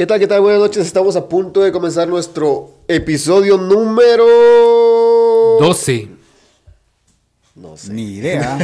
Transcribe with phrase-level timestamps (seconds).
[0.00, 0.18] ¿Qué tal?
[0.18, 0.40] ¿Qué tal?
[0.40, 0.86] Buenas noches.
[0.86, 4.24] Estamos a punto de comenzar nuestro episodio número
[5.60, 6.08] 12.
[7.56, 7.92] No sé.
[7.92, 8.56] Ni idea.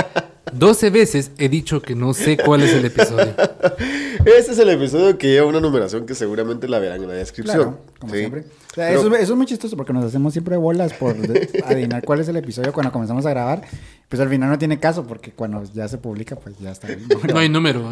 [0.54, 3.34] 12 veces he dicho que no sé cuál es el episodio.
[4.24, 7.56] Este es el episodio que lleva una numeración que seguramente la verán en la descripción.
[7.58, 8.20] Claro, como Sí.
[8.20, 8.40] siempre.
[8.40, 11.14] O sea, Pero- eso, eso es muy chistoso porque nos hacemos siempre bolas por
[11.66, 13.60] adivinar cuál es el episodio cuando comenzamos a grabar.
[14.08, 16.88] Pues al final no tiene caso porque cuando ya se publica, pues ya está.
[17.32, 17.90] No hay número.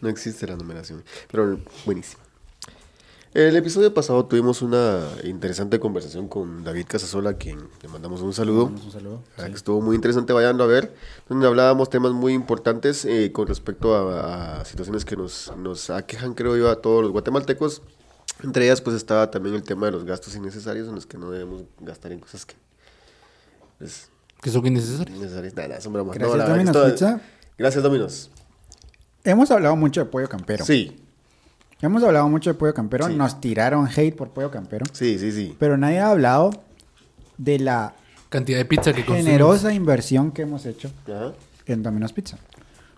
[0.00, 2.22] No existe la numeración, pero buenísimo.
[3.32, 8.32] El episodio pasado tuvimos una interesante conversación con David Casasola, a quien le mandamos un
[8.32, 8.64] saludo.
[8.64, 9.22] Un saludo.
[9.36, 10.92] Que Estuvo muy interesante, vayan a ver,
[11.28, 16.34] donde hablábamos temas muy importantes eh, con respecto a, a situaciones que nos, nos aquejan,
[16.34, 17.82] creo yo, a todos los guatemaltecos.
[18.42, 21.30] Entre ellas, pues estaba también el tema de los gastos innecesarios, en los que no
[21.30, 22.56] debemos gastar en cosas que
[23.78, 24.08] es
[24.40, 25.16] que son innecesarios.
[25.16, 25.54] innecesarias.
[25.54, 26.14] Nada, nada, son bromas.
[26.16, 27.20] Gracias, la verdad que Domino's esto- Pizza.
[27.58, 28.30] Gracias, Dominos.
[29.24, 30.64] Hemos hablado mucho de pollo campero.
[30.64, 30.96] Sí,
[31.82, 33.06] Hemos hablado mucho de pollo campero.
[33.06, 33.14] Sí.
[33.14, 34.84] Nos tiraron hate por pollo campero.
[34.92, 35.56] sí, sí, sí.
[35.58, 36.50] Pero nadie ha hablado
[37.38, 37.94] de la
[38.28, 39.24] Cantidad de pizza que consumimos.
[39.26, 41.32] generosa inversión que hemos hecho Ajá.
[41.66, 42.36] en Domino's Pizza.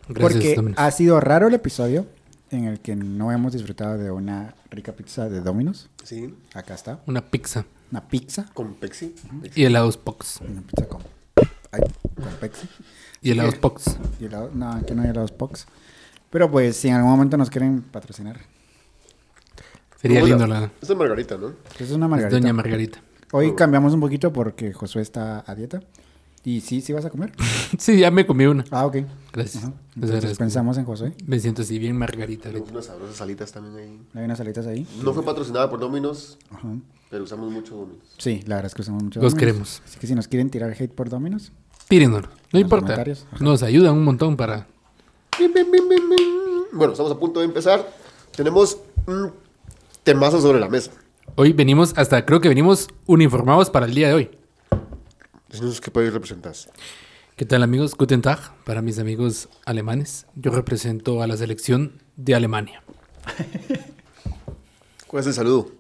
[0.09, 0.79] Gracias, Porque Domino's.
[0.81, 2.07] ha sido raro el episodio
[2.51, 5.89] en el que no hemos disfrutado de una rica pizza de Domino's.
[6.03, 6.99] Sí, Acá está.
[7.07, 7.65] Una pizza.
[7.93, 8.47] Una pizza.
[8.53, 9.15] con Pepsi.
[9.55, 10.41] Y helados Pox.
[10.41, 11.03] Una pizza con,
[11.73, 11.81] ay,
[12.15, 12.69] con Pepsi.
[13.21, 13.97] Y helados Pox.
[14.21, 15.67] Y helado- no, que no hay helados Pox.
[16.31, 18.41] Pero pues si en algún momento nos quieren patrocinar.
[20.01, 21.53] Sería ¿Cómo lindo la- es Margarita, ¿no?
[21.79, 22.39] Es una es margarita.
[22.41, 23.03] Doña Margarita.
[23.33, 25.81] Hoy cambiamos un poquito porque Josué está a dieta.
[26.45, 27.33] Y sí, sí vas a comer.
[27.79, 28.65] Sí, ya me comí una.
[28.73, 28.97] Ah, ok.
[29.33, 29.63] Gracias.
[29.65, 29.73] Ajá.
[29.95, 31.15] Entonces pensamos en Josué.
[31.27, 34.07] Me siento así bien Margarita Tenemos unas sabrosas salitas también ahí.
[34.15, 34.87] Hay unas alitas ahí.
[35.03, 36.69] No fue patrocinada por Dominos, Ajá.
[37.09, 38.05] pero usamos mucho Dominos.
[38.19, 39.21] Sí, la verdad es que usamos mucho.
[39.23, 39.39] Los Domino's.
[39.53, 39.83] queremos.
[39.87, 41.53] Así que si nos quieren tirar hate por Dominos,
[41.93, 42.25] Tírenos.
[42.55, 43.05] No importa.
[43.39, 44.67] Nos ayudan un montón para...
[46.73, 47.87] Bueno, estamos a punto de empezar.
[48.35, 49.35] Tenemos un
[50.03, 50.91] temazo sobre la mesa.
[51.35, 54.31] Hoy venimos, hasta creo que venimos uniformados para el día de hoy.
[55.83, 56.71] Qué país representas.
[57.37, 57.95] ¿Qué tal amigos?
[57.95, 60.25] Guten Tag para mis amigos alemanes.
[60.35, 62.83] Yo represento a la selección de Alemania.
[65.09, 65.71] ¿Cuál es el saludo?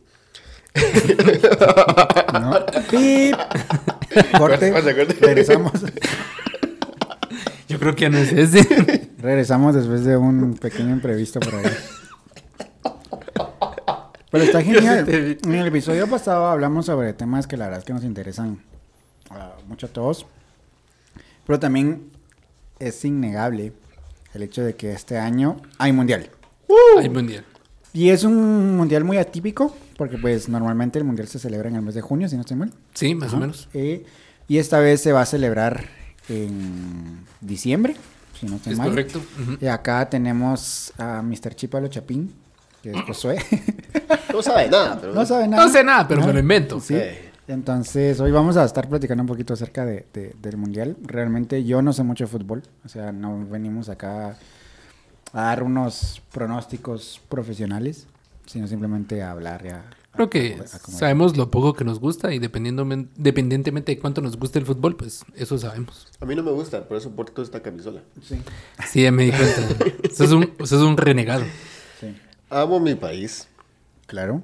[2.34, 2.66] ¿no?
[4.38, 4.72] Corte.
[5.20, 5.72] Regresamos.
[7.68, 9.10] Yo creo que no es ese.
[9.18, 11.64] Regresamos después de un pequeño imprevisto por ahí.
[14.30, 15.08] Pero está genial.
[15.08, 18.60] En el episodio pasado hablamos sobre temas que la verdad es que nos interesan
[19.30, 20.26] ah, mucho a todos.
[21.46, 22.10] Pero también
[22.78, 23.72] es innegable
[24.34, 26.30] el hecho de que este año hay mundial.
[26.98, 27.44] Hay mundial.
[27.92, 31.82] Y es un mundial muy atípico, porque pues normalmente el mundial se celebra en el
[31.82, 32.72] mes de junio, si no estoy mal.
[32.92, 33.36] Sí, más Ajá.
[33.36, 33.68] o menos.
[33.72, 34.04] Eh,
[34.48, 35.84] y esta vez se va a celebrar
[36.28, 37.94] en diciembre,
[38.40, 38.88] si no estoy Es mal.
[38.88, 39.20] correcto.
[39.60, 41.54] Y acá tenemos a Mr.
[41.54, 42.32] Chipalo Chapín,
[42.82, 43.38] que es Josué.
[44.32, 45.14] No sabe nada, pero...
[45.14, 45.64] no sabe nada.
[45.66, 46.26] No sé nada, pero ¿No?
[46.26, 46.80] me lo invento.
[46.80, 46.94] Sí.
[46.96, 47.28] Eh.
[47.46, 50.96] Entonces, hoy vamos a estar platicando un poquito acerca de, de- del mundial.
[51.04, 52.64] Realmente yo no sé mucho de fútbol.
[52.84, 54.36] O sea, no venimos acá
[55.32, 58.08] a dar unos pronósticos profesionales,
[58.46, 59.84] sino simplemente a hablar y a...
[60.12, 60.98] Creo que a- a comer.
[61.00, 62.86] sabemos lo poco que nos gusta y dependiendo,
[63.16, 66.06] dependientemente de cuánto nos guste el fútbol, pues eso sabemos.
[66.20, 68.02] A mí no me gusta, por eso porto esta camisola.
[68.22, 68.38] Sí,
[68.90, 69.68] Sí, ya me di cuenta.
[70.14, 71.44] Sos un, sos un renegado.
[72.00, 72.14] sí.
[72.50, 73.48] Amo mi país,
[74.06, 74.42] Claro.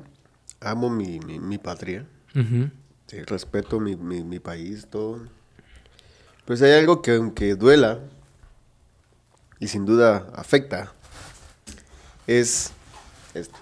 [0.61, 2.71] amo mi, mi, mi patria, Ujú.
[3.07, 5.21] sí, respeto mi, mi, mi país, todo.
[6.47, 7.99] Pues hay algo que aunque duela,
[9.61, 10.95] y sin duda afecta,
[12.27, 12.73] es
[13.35, 13.59] esto.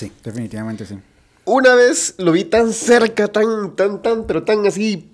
[0.00, 0.98] Sí, definitivamente sí.
[1.44, 5.12] Una vez lo vi tan cerca, tan, tan, tan, pero tan así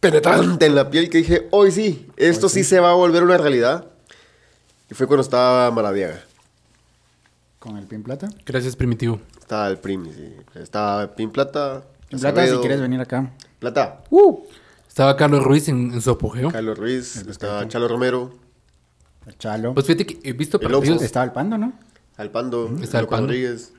[0.00, 2.64] penetrante en la piel que dije, hoy sí, esto Hoy sí.
[2.64, 2.70] sí.
[2.70, 3.88] se va a volver una realidad.
[4.90, 6.24] Y fue cuando estaba Maradiaga.
[7.58, 8.30] Con el Pin Plata.
[8.46, 9.20] Gracias, Primitivo.
[9.38, 10.34] Estaba el Prim, sí.
[10.54, 11.84] Estaba Pin Plata.
[12.08, 13.30] Pin Plata, si quieres venir acá.
[13.58, 14.02] Plata.
[14.88, 16.50] Estaba Carlos Ruiz en, en su apogeo.
[16.50, 18.32] Carlos Ruiz, estaba Chalo Romero,
[19.26, 19.74] El Chalo.
[19.74, 20.96] Pues fíjate que he visto El partidos.
[20.96, 21.04] Ojo.
[21.04, 21.74] Estaba el Pando, ¿no?
[22.16, 23.26] Alpando, Está Loco Alpando.
[23.26, 23.72] Rodríguez.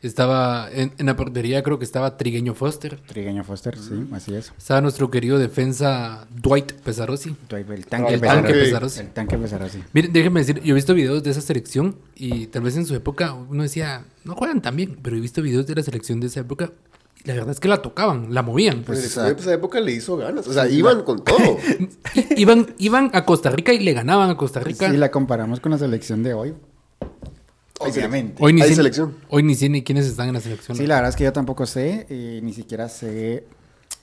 [0.00, 3.00] Estaba en, en la portería, creo que estaba Trigueño Foster.
[3.06, 4.52] Trigueño Foster, sí, así es.
[4.56, 7.34] Estaba nuestro querido defensa Dwight Pesarossi.
[7.50, 9.00] El tanque El tanque Pesarossi.
[9.00, 9.82] El tanque Pesarossi.
[9.92, 12.94] Miren, déjenme decir, yo he visto videos de esa selección y tal vez en su
[12.94, 16.28] época uno decía, no juegan tan bien, pero he visto videos de la selección de
[16.28, 16.70] esa época
[17.24, 18.84] y la verdad es que la tocaban, la movían.
[18.84, 20.46] Pues Pues, en esa época le hizo ganas.
[20.46, 21.58] O sea, iban con todo.
[22.14, 24.88] I- iban, iban a Costa Rica y le ganaban a Costa Rica.
[24.88, 26.54] Si la comparamos con la selección de hoy.
[27.78, 28.42] Obviamente.
[28.42, 29.16] Hoy ni Hay selección.
[29.28, 30.76] Hoy ni sé ni quiénes están en la selección.
[30.76, 33.44] Sí, la verdad es que yo tampoco sé, y ni siquiera sé.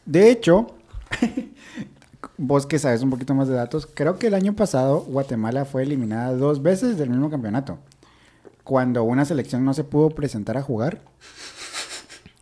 [0.06, 0.68] De hecho,
[2.38, 5.84] vos que sabes un poquito más de datos, creo que el año pasado Guatemala fue
[5.84, 7.80] eliminada dos veces del mismo campeonato.
[8.64, 11.02] cuando una selección no se pudo presentar a jugar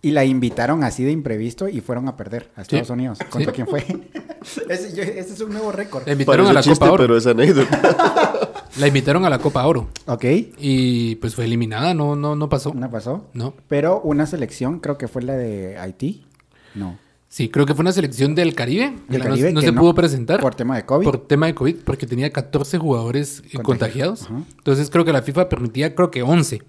[0.04, 2.94] y la invitaron así de imprevisto y fueron a perder a Estados Sí.
[2.94, 3.18] Unidos.
[3.32, 3.56] ¿Contra Sí.
[3.56, 3.80] quién fue?
[4.70, 6.06] ese, yo- ese es un nuevo récord.
[6.06, 7.04] La invitaron a Parece la chiste, Copa Oro.
[7.06, 8.50] pero es anécdota.
[8.80, 9.88] La invitaron a la Copa Oro.
[10.08, 10.26] Ok,
[10.58, 12.74] Y pues fue eliminada, no, no, no pasó.
[12.74, 13.28] no pasó.
[13.34, 13.54] No.
[13.68, 16.26] Pero una selección, creo que fue la de Haití.
[16.74, 16.98] No.
[17.30, 18.96] Sí, creo que fue una selección del Caribe.
[19.10, 20.40] Del Caribe no, que se no- pudo presentar.
[20.42, 21.06] por tema de COVID.
[21.06, 24.22] Por tema de COVID, porque tenía 14 jugadores eh, Contagiados.
[24.22, 24.24] contagiados.
[24.24, 24.56] Ajá.
[24.58, 26.64] Entonces creo que la FIFA permitía, creo que 11.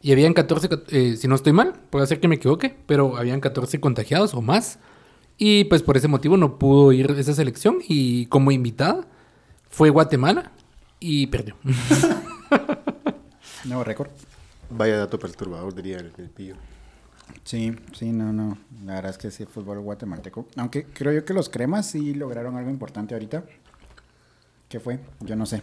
[0.00, 3.16] Y habían 14, ca- eh, si no estoy mal, puede ser que me equivoque, pero
[3.16, 4.78] habían 14 contagiados o más.
[5.38, 7.78] Y pues por ese motivo no pudo ir esa selección.
[7.88, 9.06] Y como invitada
[9.70, 10.52] fue Guatemala
[11.00, 11.56] y perdió.
[13.64, 14.10] Nuevo récord.
[14.70, 16.56] Vaya dato perturbador, diría el, el pillo.
[17.44, 18.58] Sí, sí, no, no.
[18.84, 20.46] La verdad es que sí, fútbol guatemalteco.
[20.56, 23.44] Aunque creo yo que los cremas sí lograron algo importante ahorita.
[24.68, 25.00] ¿Qué fue?
[25.20, 25.62] Yo no sé.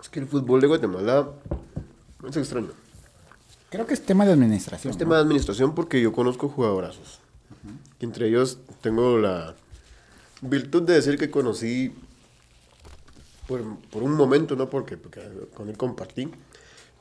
[0.00, 1.30] Es que el fútbol de Guatemala
[2.28, 2.70] es extraño.
[3.70, 4.90] Creo que es tema de administración.
[4.90, 4.98] Es ¿no?
[4.98, 7.20] tema de administración porque yo conozco jugadorazos.
[8.00, 9.54] Entre ellos tengo la
[10.40, 11.92] virtud de decir que conocí
[13.46, 15.20] por, por un momento, no porque, porque
[15.54, 16.30] con él compartí,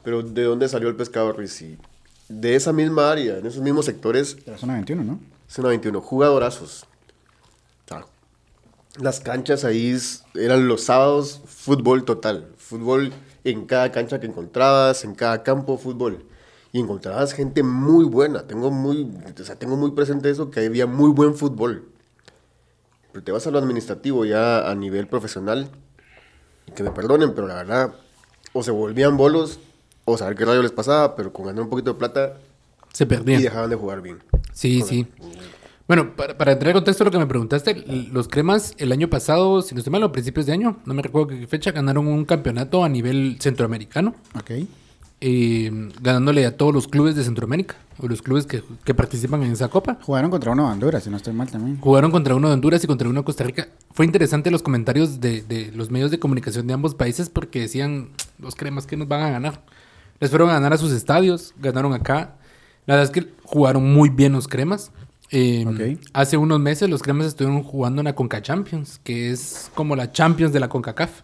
[0.04, 1.62] pero de dónde salió el pescado Ruiz.
[1.62, 1.78] Y
[2.28, 5.20] de esa misma área, en esos mismos sectores, De la zona 21, ¿no?
[5.48, 6.86] Zona 21, jugadorazos.
[8.98, 9.98] Las canchas ahí
[10.34, 12.50] eran los sábados fútbol total.
[12.58, 13.14] Fútbol
[13.52, 16.26] en cada cancha que encontrabas, en cada campo, fútbol.
[16.72, 18.46] Y encontrabas gente muy buena.
[18.46, 19.10] Tengo muy,
[19.40, 21.88] o sea, tengo muy presente eso, que había muy buen fútbol.
[23.12, 25.70] Pero te vas a lo administrativo ya a nivel profesional.
[26.68, 27.94] y Que me perdonen, pero la verdad,
[28.54, 29.60] o se volvían bolos,
[30.06, 32.38] o saber qué rayo les pasaba, pero con ganar un poquito de plata
[32.94, 33.40] Se y perdía.
[33.40, 34.20] dejaban de jugar bien.
[34.54, 35.08] Sí, sí.
[35.90, 39.64] Bueno, para, para entrar en contexto lo que me preguntaste, los cremas el año pasado,
[39.64, 42.26] si no estoy mal, a principios de año, no me recuerdo qué fecha, ganaron un
[42.26, 44.68] campeonato a nivel centroamericano, Ok.
[45.22, 49.52] eh, ganándole a todos los clubes de Centroamérica, o los clubes que, que participan en
[49.54, 49.98] esa copa.
[50.04, 51.80] Jugaron contra uno de Honduras, si no estoy mal también.
[51.82, 53.70] Jugaron contra uno de Honduras y contra uno de Costa Rica.
[53.92, 58.10] Fue interesante los comentarios de, de los medios de comunicación de ambos países porque decían,
[58.38, 59.64] los cremas que nos van a ganar.
[60.20, 62.36] Les fueron a ganar a sus estadios, ganaron acá.
[62.86, 64.92] La verdad es que jugaron muy bien los cremas.
[65.32, 66.00] Eh, Ok.
[66.14, 70.12] Hace unos meses los cremas estuvieron jugando en la Conca Champions, que es como la
[70.12, 71.22] Champions de la CONCACAF.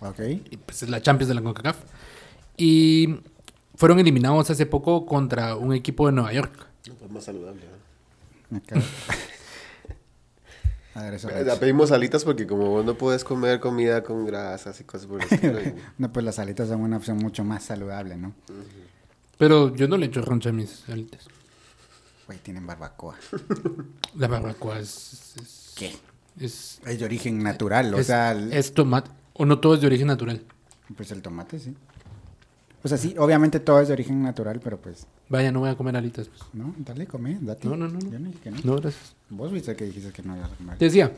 [0.00, 0.20] Ok.
[0.50, 1.76] Y, Pues es la Champions de la CONCACAF.
[2.56, 3.16] Y
[3.76, 6.66] fueron eliminados hace poco contra un equipo de Nueva York.
[6.86, 7.62] Es más saludable.
[8.50, 8.58] ¿no?
[8.58, 8.80] Acá.
[10.96, 11.28] A ver, eso.
[11.44, 15.20] Ya pedimos alitas porque como vos no puedes comer comida con grasas y cosas por
[15.20, 15.60] el estilo.
[15.60, 18.32] y- No, pues las alitas son una opción mucho más saludable, ¿no?
[19.38, 21.26] Pero yo no le echo rancho a mis alitas.
[22.26, 23.16] Güey, tienen barbacoa.
[24.16, 25.34] La barbacoa es.
[25.40, 25.94] es ¿Qué?
[26.40, 29.10] Es, Es de origen natural, o es- sea, el- es tomate.
[29.34, 30.42] O no todo es de origen natural.
[30.96, 31.74] pues el tomate, sí.
[32.82, 35.74] O sea, sí, obviamente todo es de origen natural, pero pues, Vaya, no voy a
[35.76, 36.28] comer alitas.
[36.28, 36.42] Pues.
[36.52, 37.66] no, dale, come, date.
[37.66, 38.10] No, no, no, no.
[38.10, 38.58] Yo no dije que no.
[38.62, 39.14] No, gracias.
[39.30, 40.76] Vos viste que dijiste que no ibas a comer.
[40.78, 41.10] Te decía,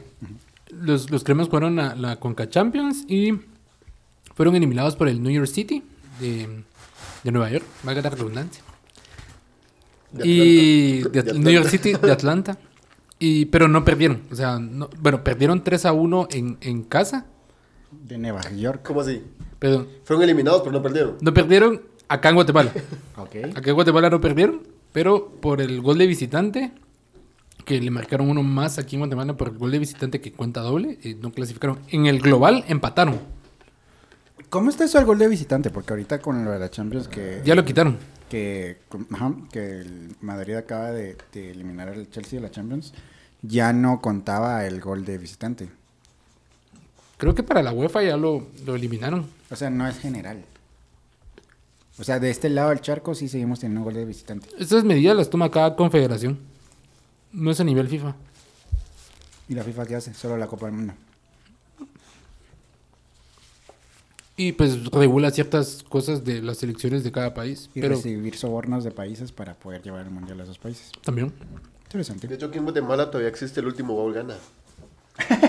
[0.71, 3.33] los, los cremas jugaron a la Conca Champions y
[4.35, 5.83] fueron eliminados por el New York City
[6.21, 6.63] de,
[7.25, 8.63] de Nueva York, valga la redundancia.
[10.17, 11.69] De y de De New York.
[11.69, 12.59] City de Atlanta.
[13.19, 14.23] Y, pero no perdieron.
[14.31, 17.27] O sea, no- bueno, perdieron 3 a 1 en, en casa.
[17.91, 18.83] De Nueva York.
[18.85, 19.23] ¿Cómo así?
[20.05, 21.17] Fueron eliminados, pero no perdieron.
[21.21, 22.73] no perdieron acá en Guatemala.
[23.17, 23.37] Ok.
[23.57, 26.73] Acá en Guatemala no perdieron, pero por el gol de visitante,
[27.65, 30.61] que le marcaron uno más aquí en Guatemala por el gol de visitante que cuenta
[30.61, 31.79] doble, eh, no clasificaron.
[31.89, 33.19] En el global empataron.
[34.51, 35.71] ¿Cómo está eso al gol de visitante?
[35.71, 37.41] Porque ahorita con lo de la Champions que...
[37.45, 37.97] Ya lo quitaron.
[38.29, 38.79] Que,
[39.53, 42.93] que el Madrid acaba de, de eliminar al Chelsea de la Champions,
[43.43, 45.69] ya no contaba el gol de visitante.
[47.19, 49.27] Creo que para la UEFA ya lo, lo eliminaron.
[49.51, 50.45] O sea, no es general.
[51.99, 54.49] O sea, de este lado del charco sí seguimos teniendo gol de visitante.
[54.59, 56.39] Estas medidas las toma cada confederación.
[57.33, 58.15] No es a nivel FIFA.
[59.49, 60.13] ¿Y la FIFA qué hace?
[60.13, 60.95] Solo la Copa del Mundo.
[64.37, 67.71] Y pues regula ciertas cosas de las selecciones de cada país.
[67.75, 70.91] Y pero recibir sobornos de países para poder llevar el mundial a esos países.
[71.03, 71.33] también.
[71.85, 72.27] Interesante.
[72.29, 74.35] De hecho, aquí en Guatemala todavía existe el último gol gana.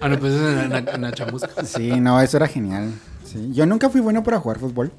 [0.00, 1.64] Ah, no, pues es en la, en la chamusca.
[1.64, 2.92] Sí, no, eso era genial.
[3.24, 3.50] Sí.
[3.52, 4.92] Yo nunca fui bueno para jugar fútbol,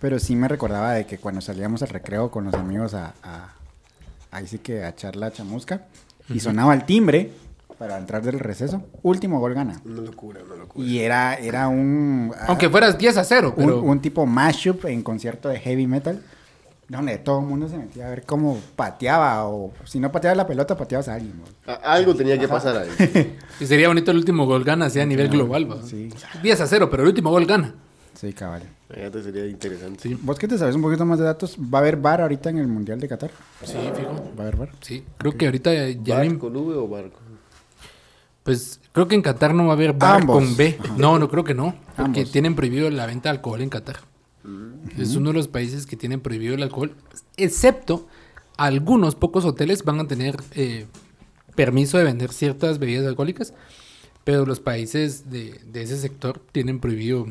[0.00, 3.54] pero sí me recordaba de que cuando salíamos al recreo con los amigos a, a-
[4.32, 5.86] ahí sí que a echar la chamusca
[6.28, 7.30] y sonaba el timbre
[7.82, 9.80] para entrar del receso, último gol gana.
[9.84, 10.86] Una locura, una locura.
[10.86, 13.80] Y era, era un, Aunque fueras 10 a 0, un, pero...
[13.82, 16.22] un tipo mashup en concierto de heavy metal,
[16.88, 20.46] donde todo el mundo se metía a ver cómo pateaba o si no pateaba la
[20.46, 21.32] pelota, pateabas a alguien.
[21.66, 23.36] A- Algo tenía que pasar ahí.
[23.60, 25.68] Y sería bonito el último gol gana, sea a nivel global.
[25.68, 25.82] ¿va?
[25.82, 26.08] Sí.
[26.40, 27.74] 10 a 0, pero el último gol gana.
[28.14, 28.62] Sí, cabal.
[28.94, 30.00] Fíjate, sería interesante.
[30.02, 31.56] Sí, ¿Vos que te sabes un poquito más de datos?
[31.58, 33.30] ¿Va a haber bar ahorita en el Mundial de Qatar?
[33.64, 34.12] sí, fijo.
[34.38, 34.68] ¿Va a haber bar?
[34.82, 37.18] Sí, creo que ahorita ya ¿Bar le- con V o barco?
[38.42, 40.42] Pues creo que en Qatar no va a haber bar Ambos.
[40.42, 40.78] con B.
[40.96, 41.76] No, no creo que no.
[41.96, 42.32] Porque Ambos.
[42.32, 44.00] tienen prohibido la venta de alcohol en Qatar.
[44.98, 46.94] Es uno de los países que tienen prohibido el alcohol.
[47.36, 48.08] Excepto
[48.56, 50.86] algunos pocos hoteles van a tener eh,
[51.54, 53.54] permiso de vender ciertas bebidas alcohólicas.
[54.24, 57.26] Pero los países de, de ese sector tienen prohibido.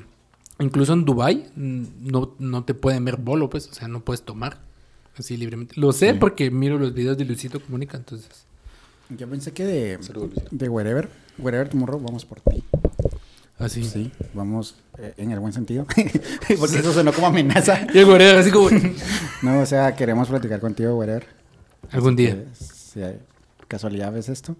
[0.59, 3.67] Incluso en Dubai no, no te pueden ver bolo, pues.
[3.67, 4.59] O sea, no puedes tomar
[5.17, 5.73] así libremente.
[5.77, 6.17] Lo sé Sí.
[6.19, 8.45] porque miro los videos de Luisito Comunica, entonces.
[9.17, 9.99] Yo pensé que de,
[10.51, 12.63] de Wherever, Wherever Tomorrow, vamos por ti.
[13.57, 13.83] Así.
[13.83, 15.85] Sí, vamos eh, en el buen sentido.
[16.59, 17.85] Porque eso sonó como amenaza.
[17.93, 18.69] Y el gorero así como...
[19.43, 21.27] No, o sea, queremos platicar contigo, Wherever.
[21.91, 22.31] Algún día.
[22.31, 23.19] Eh, si hay
[23.67, 24.55] casualidad ves esto,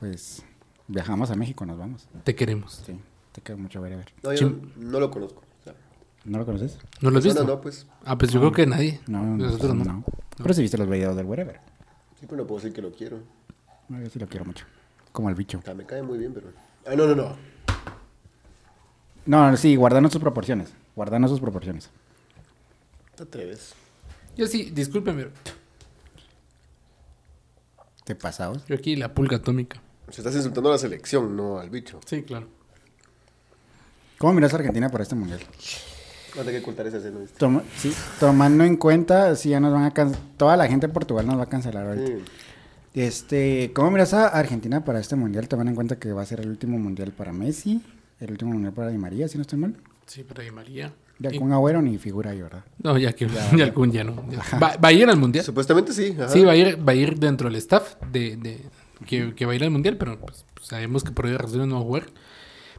[0.00, 0.42] pues
[0.88, 2.08] viajamos a México, nos vamos.
[2.24, 2.82] Te queremos.
[2.84, 2.98] Sí,
[3.32, 4.06] te quiero mucho, Wherever.
[4.22, 5.42] No, yo no, no lo conozco.
[6.24, 6.78] ¿No lo conoces?
[7.00, 7.42] ¿No lo has visto?
[7.42, 7.86] No, no, pues.
[8.04, 9.00] Ah, pues yo creo que nadie.
[9.06, 9.84] No, Nosotros no.
[9.84, 10.04] no.
[10.36, 11.60] Pero si viste los videos del Wherever.
[12.18, 13.20] Sí, pero no puedo decir que lo quiero.
[13.90, 14.64] No, yo sí lo quiero mucho.
[15.12, 15.58] Como el bicho.
[15.58, 16.48] O sea, me cae muy bien, pero.
[16.86, 17.36] Ah, no, no, no.
[19.26, 20.72] No, sí, guardando sus proporciones.
[20.96, 21.90] Guardando sus proporciones.
[23.16, 23.74] Te atreves.
[24.36, 25.26] Yo sí, discúlpeme.
[28.04, 28.64] ¿Te pasabas?
[28.66, 29.80] Yo aquí la pulga atómica.
[30.10, 32.00] Se estás insultando a la selección, no al bicho.
[32.06, 32.48] Sí, claro.
[34.18, 35.40] ¿Cómo miras a Argentina para este mundial?
[36.34, 37.38] No hay que ocultar esa escena, ¿viste?
[37.38, 40.92] Toma- sí, tomando en cuenta, si ya nos van a can- toda la gente de
[40.92, 42.06] Portugal nos va a cancelar ahorita.
[42.06, 42.24] Sí.
[42.94, 45.48] Este, ¿cómo miras a Argentina para este mundial?
[45.48, 47.80] Tomando en cuenta que va a ser el último mundial para Messi,
[48.18, 49.76] el último mundial para Di María, si no estoy mal.
[50.06, 50.92] Sí, pero ahí María.
[51.18, 52.64] Ya Y- con Agüero ni figura ahí, ¿verdad?
[52.82, 54.24] No, ya que ya, algún ya no.
[54.30, 54.58] Ya.
[54.58, 55.44] Va, va a ir al mundial.
[55.44, 56.14] Supuestamente sí.
[56.18, 56.28] ajá.
[56.30, 58.60] Sí, va a ir, va a ir dentro del staff de, de-
[59.06, 61.76] que, que va a ir al mundial, pero pues, sabemos que por obvias razones no
[61.76, 62.06] va a jugar.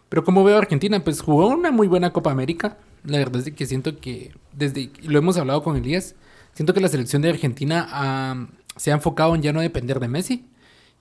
[0.09, 2.77] Pero como veo a Argentina, pues jugó una muy buena Copa América.
[3.05, 6.15] La verdad es que siento que, desde lo hemos hablado con Elías,
[6.53, 8.47] siento que la selección de Argentina ah,
[8.81, 10.45] se ha enfocado en ya no depender de Messi.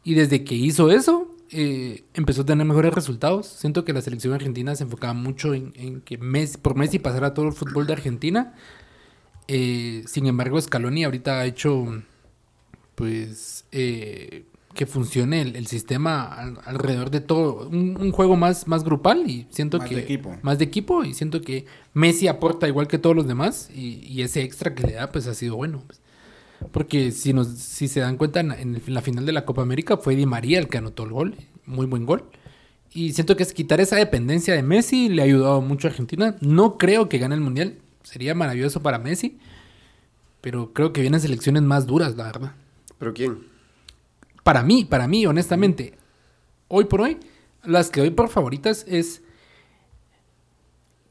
[0.04, 3.46] Y desde que hizo eso, eh, empezó a tener mejores resultados.
[3.46, 7.32] Siento que la selección argentina se enfocaba mucho en, en que Messi, por Messi pasara
[7.32, 8.54] todo el fútbol de Argentina.
[9.48, 12.02] Eh, sin embargo, Scaloni ahorita ha hecho,
[12.96, 14.44] pues, eh,
[14.74, 17.66] que funcione el, el sistema al- alrededor de todo.
[17.68, 19.96] Un, un juego más, más grupal y siento Más que...
[19.96, 20.36] de equipo.
[20.42, 24.20] Más de equipo y siento que Messi aporta igual que todos los demás y, y
[24.22, 25.82] ese extra que le da, pues, ha sido bueno.
[25.86, 25.99] pues.
[26.72, 29.44] Porque si, nos, si se dan cuenta, en, en el- en la final de la
[29.44, 31.34] Copa América fue Di María el que anotó el gol.
[31.66, 32.24] Muy buen gol.
[32.92, 36.36] Y siento que es quitar esa dependencia de Messi le ha ayudado mucho a Argentina.
[36.40, 37.78] No creo que gane el Mundial.
[38.02, 39.38] Sería maravilloso para Messi.
[40.40, 42.54] Pero creo que vienen selecciones más duras, la verdad.
[42.98, 43.38] ¿Pero quién?
[44.42, 45.98] Para mí, para mí, honestamente,
[46.68, 47.18] hoy por hoy,
[47.62, 49.22] las que doy por favoritas es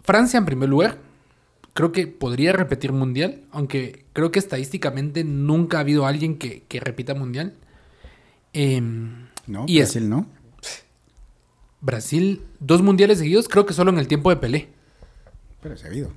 [0.04, 0.98] Francia en primer lugar.
[1.80, 6.82] Creo que podría repetir mundial, aunque creo que estadísticamente nunca ha habido alguien que, que
[6.82, 7.54] repita mundial.
[8.52, 10.28] Em, No, y es Brasil no.
[11.80, 14.68] Brasil, dos mundiales seguidos, creo que solo en el tiempo de Pelé.
[15.62, 16.12] Pero se ha habido.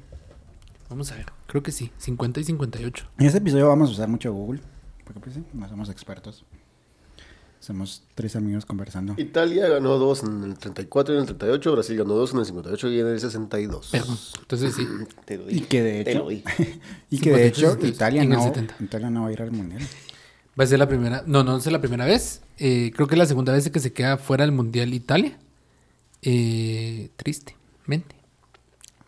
[0.91, 3.11] Vamos a ver, creo que sí, 50 y 58.
[3.19, 4.63] En este episodio vamos a usar mucho Google,
[5.05, 6.45] porque pues sí, no somos expertos.
[7.63, 9.15] Somos tres amigos conversando.
[9.19, 11.73] Italia ganó dos en el 34 y en el 38.
[11.73, 13.89] Brasil ganó dos en el 58 y en el 62.
[13.93, 14.19] Perdón.
[14.41, 14.85] Entonces sí.
[15.25, 16.29] Te lo Y que de hecho,
[17.11, 18.75] y que de 58 hecho Italia no, 70.
[18.81, 19.81] Italia no va a ir al mundial.
[20.59, 22.43] Va a ser la primera, no, no es la primera vez.
[22.59, 25.39] Eh, creo que es la segunda vez que se queda fuera del Mundial Italia.
[26.21, 28.17] Eh, tristemente.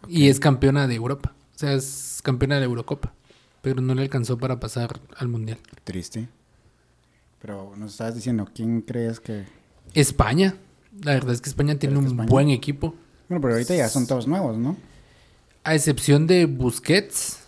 [0.07, 1.35] Y es campeona de Europa.
[1.57, 3.15] O sea, es campeona de la Eurocopa.
[3.63, 5.59] Pero no le alcanzó para pasar al Mundial.
[5.83, 6.29] Triste.
[7.45, 9.45] Pero nos estabas diciendo, ¿quién crees que...?
[9.93, 10.55] España.
[11.03, 12.95] La verdad es que España tiene un España- buen equipo.
[13.29, 14.79] Bueno, pero ahorita ya son todos nuevos, ¿no?
[15.63, 17.41] A excepción de Busquets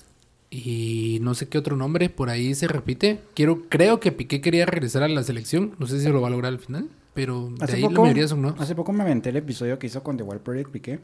[0.50, 3.20] y no sé qué otro nombre, por ahí se repite.
[3.34, 5.74] Quiero, creo que Piqué quería regresar a la selección.
[5.78, 6.90] No sé si lo va a lograr al final.
[7.14, 8.60] Pero de Hace ahí la poco, mayoría son nuevos.
[8.60, 11.00] hace poco me aventé el episodio que hizo con The Wild Project Piqué.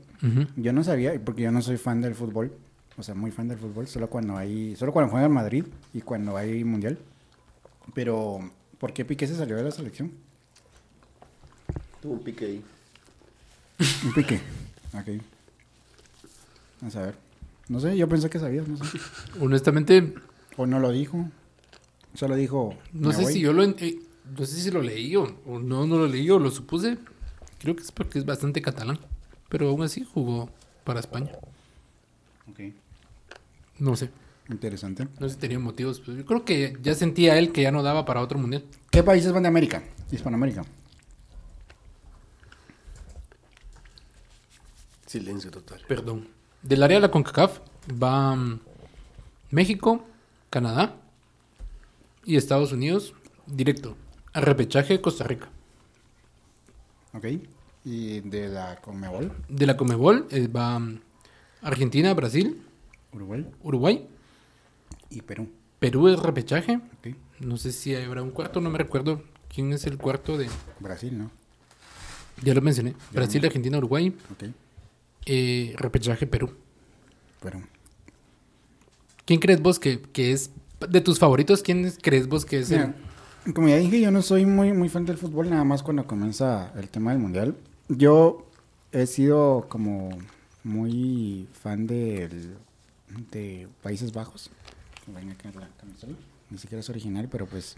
[0.57, 2.53] Yo no sabía, porque yo no soy fan del fútbol.
[2.99, 3.87] O sea, muy fan del fútbol.
[3.87, 4.77] Solo cuando hay...
[4.77, 6.99] Solo cuando juega en Madrid y cuando hay mundial.
[7.95, 8.41] Pero,
[8.83, 10.11] ¿por qué Piqué se salió de la selección?
[12.01, 12.65] Tuvo un pique ahí.
[14.05, 14.41] Un Piqué.
[14.93, 15.09] Ok.
[16.97, 17.15] A ver.
[17.69, 18.99] No sé, yo pensé que sabías, no sé.
[19.41, 20.15] Honestamente,
[20.57, 21.25] O no lo dijo.
[22.15, 22.75] Solo dijo.
[22.93, 23.33] no "Me sé voy".
[23.35, 24.01] si yo lo en- eh,
[24.37, 26.99] no sé si lo leí o, o no, no lo leí o lo supuse.
[27.61, 28.99] Creo que es porque es bastante catalán.
[29.49, 30.51] Pero aún así jugó
[30.83, 31.31] para España.
[32.51, 32.61] Ok.
[33.79, 34.11] No sé.
[34.53, 35.09] Interesante.
[35.19, 36.01] No sé si tenía motivos.
[36.01, 38.65] Pues yo creo que ya sentía él que ya no daba para otro mundial.
[38.91, 39.83] ¿Qué países van de América?
[40.11, 40.65] Hispanoamérica.
[45.07, 45.81] Silencio total.
[45.89, 46.29] Perdón.
[46.63, 47.59] Del área de la CONCACAF
[48.01, 48.61] va mm,
[49.51, 50.05] México,
[50.51, 50.97] Canadá
[52.25, 53.15] y Estados Unidos
[53.47, 53.97] directo.
[54.35, 55.49] A repechaje Costa Rica.
[57.15, 57.25] Ok.
[57.85, 59.33] ¿Y de la Conmebol?
[59.49, 61.01] De la Comebol eh, va mm,
[61.63, 62.63] Argentina, Brasil,
[63.13, 64.09] Uruguay Uruguay.
[65.13, 65.49] Y Perú.
[65.79, 66.81] Perú es repechaje.
[67.41, 70.49] No sé si habrá un cuarto, no me recuerdo quién es el cuarto de...
[70.81, 71.31] Brasil, ¿no?
[72.43, 72.95] Ya lo mencioné.
[73.13, 74.15] Brasil, Argentina, Uruguay.
[74.33, 74.45] Ok.
[75.27, 76.51] eh, repechaje Perú.
[77.43, 77.61] Perú.
[79.25, 80.51] ¿Quién crees vos que, que es...
[80.89, 82.95] De tus favoritos, ¿quién es- crees vos que es el...
[83.55, 86.73] Como ya dije, yo no soy muy, muy fan del fútbol, nada más cuando comienza
[86.77, 87.57] el tema del mundial.
[87.89, 88.47] Yo
[88.93, 90.17] he sido como
[90.63, 92.55] muy fan del,
[93.33, 94.51] de Países Bajos.
[95.09, 96.15] Ven acá la camisola.
[96.51, 97.77] Ni siquiera es original, pero pues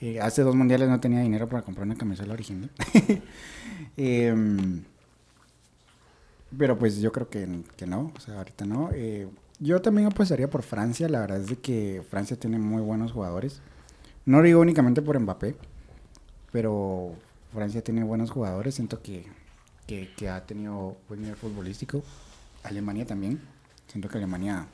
[0.00, 2.70] eh, hace dos mundiales no tenía dinero para comprar una camisola original.
[3.96, 4.82] Em,
[6.56, 8.90] pero pues yo creo que, que no, o sea, ahorita no.
[8.92, 9.28] Eh,
[9.60, 13.60] yo también apostaría por Francia, la verdad es de que Francia tiene muy buenos jugadores.
[14.26, 15.56] No lo digo únicamente por Mbappé,
[16.50, 17.14] pero
[17.52, 19.26] Francia tiene buenos jugadores, siento que,
[19.86, 22.02] que, que ha tenido buen nivel futbolístico.
[22.62, 23.40] Alemania también,
[23.86, 24.66] siento que Alemania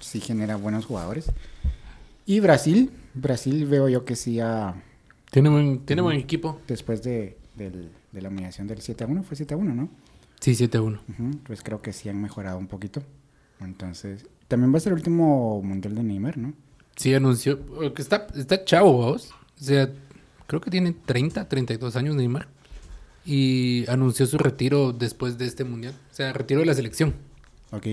[0.00, 1.30] sí genera buenos jugadores.
[2.26, 4.74] Y Brasil, Brasil veo yo que sí ha,
[5.30, 6.60] Tiene buen, tiene buen equipo.
[6.68, 9.88] después de, del- de la humillación del 7 a 1, fue 7 a 1, ¿no?
[10.40, 11.00] Sí, 7-1.
[11.08, 13.02] Ujú, Pues creo que sí han mejorado un poquito.
[13.60, 16.52] Entonces, también va a ser el último mundial de Neymar, ¿no?
[16.96, 17.58] Sí, anunció...
[17.94, 19.30] Que está, está chavo, vos.
[19.60, 19.90] O sea,
[20.46, 22.46] creo que tiene 30, 32 años Neymar.
[23.24, 25.94] Y anunció su retiro después de este mundial.
[26.10, 27.14] O sea, retiro de la selección.
[27.72, 27.86] Ok.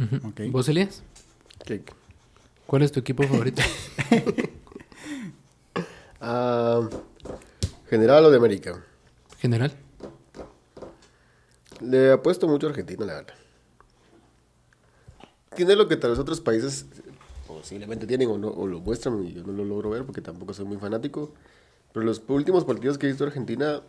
[0.00, 0.28] Ujú.
[0.28, 0.40] Ok.
[0.50, 1.02] ¿Vos, Elías?
[1.64, 1.82] ¿Qué?
[2.66, 3.62] ¿Cuál es tu equipo favorito?
[6.22, 6.86] Ah,
[7.88, 8.84] general o de América.
[9.38, 9.72] General.
[11.80, 13.34] Le apuesto mucho a Argentina, la verdad.
[15.56, 16.84] Tiene lo que tal vez otros países
[17.46, 20.52] posiblemente tienen o, no, o lo muestran y yo no lo logro ver porque tampoco
[20.52, 21.32] soy muy fanático.
[21.94, 23.80] Pero los últimos partidos que he visto de Argentina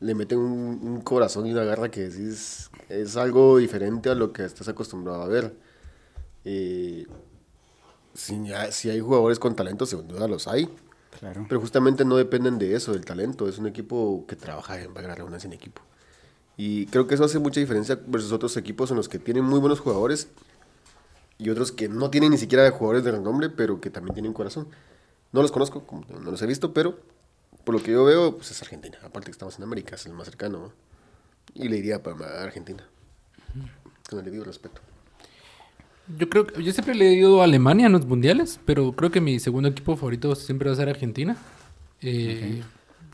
[0.00, 4.32] le meten un, un corazón y una garra que decís es algo diferente a lo
[4.32, 5.54] que estás acostumbrado a ver.
[6.44, 7.06] Eh,
[8.14, 10.68] si, si hay jugadores con talento, sin duda los hay.
[11.18, 11.46] Claro.
[11.48, 13.48] Pero justamente no dependen de eso, del talento.
[13.48, 15.82] Es un equipo que trabaja en la redundancia, en equipo.
[16.56, 19.58] Y creo que eso hace mucha diferencia versus otros equipos en los que tienen muy
[19.58, 20.28] buenos jugadores
[21.38, 24.68] y otros que no tienen ni siquiera jugadores de renombre, pero que también tienen corazón.
[25.32, 27.00] No los conozco, no los he visto, pero
[27.64, 28.98] por lo que yo veo, pues es Argentina.
[29.02, 30.58] Aparte que estamos en América, es el más cercano.
[30.58, 30.72] ¿no?
[31.54, 32.84] Y le iría para Argentina.
[34.08, 34.80] Con el debido respeto.
[36.18, 39.10] Yo creo que yo siempre le he ido a Alemania en los mundiales, pero creo
[39.10, 41.36] que mi segundo equipo favorito siempre va a ser Argentina.
[42.02, 42.62] Eh,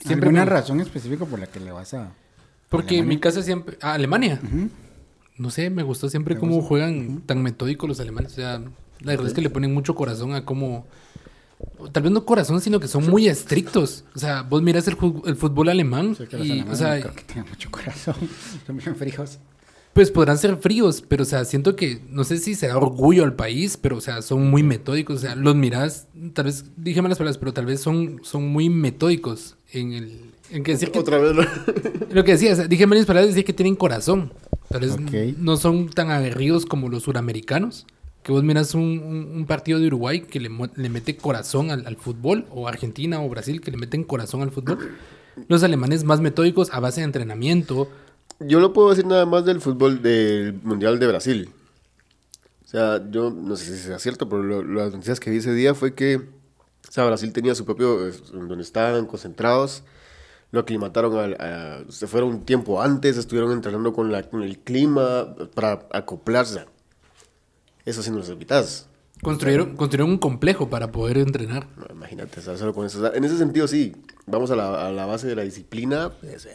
[0.04, 2.10] Siempre ¿Alguna me- razón específica por la que le vas a...?
[2.70, 3.16] Porque en Alemania?
[3.16, 3.76] mi casa siempre...
[3.82, 4.40] Ah, Alemania.
[5.36, 6.68] No sé, me gustó siempre ¿Te cómo gusta?
[6.68, 8.32] juegan tan metódicos los alemanes.
[8.32, 10.86] O sea, la verdad es que le ponen mucho corazón a cómo...
[11.92, 14.04] Tal vez no corazón, sino que son muy estrictos.
[14.14, 17.02] O sea, vos miras el, fútbol alemán Sé que los y, alemanes o sea, no
[17.02, 18.14] creo que tengan mucho corazón.
[18.66, 19.38] Son bien fríos.
[19.92, 23.34] pues podrán ser fríos, pero o sea, siento que, no sé si será orgullo al
[23.34, 25.16] país, pero o sea, son muy metódicos.
[25.16, 28.68] O sea, los miras, tal vez, dije malas palabras, pero tal vez son, son muy
[28.68, 30.20] metódicos en el...
[30.50, 31.34] En que decir que Otra vez.
[32.10, 34.32] Lo que decía, o sea, dije malas palabras, decir que tienen corazón.
[34.68, 34.96] Tal vez
[35.38, 37.86] no son tan aguerridos como los suramericanos.
[38.30, 43.20] Que vos miras un, partido de Uruguay que le, mete corazón al, fútbol, o Argentina
[43.20, 44.78] o Brasil que le meten corazón al fútbol.
[45.48, 47.88] Los alemanes más metódicos a base de entrenamiento.
[48.38, 51.50] Yo no puedo decir nada más del fútbol del Mundial de Brasil.
[52.64, 55.74] O sea, yo no sé si sea cierto, pero las noticias que vi ese día
[55.74, 56.18] fue que
[56.96, 59.82] o Brasil tenía su propio, donde estaban concentrados,
[60.52, 65.88] lo aclimataron, al- a- se fueron un tiempo antes, estuvieron entrenando con el clima para
[65.90, 66.66] acoplarse.
[67.84, 68.88] Eso sí no los evitas.
[69.22, 71.68] Construyeron, construyeron un complejo para poder entrenar.
[71.76, 72.98] No, imagínate, solo con eso.
[72.98, 73.94] O sea, en ese sentido, sí,
[74.26, 76.10] vamos a la, a la base de la disciplina.
[76.20, 76.54] Pues, eh,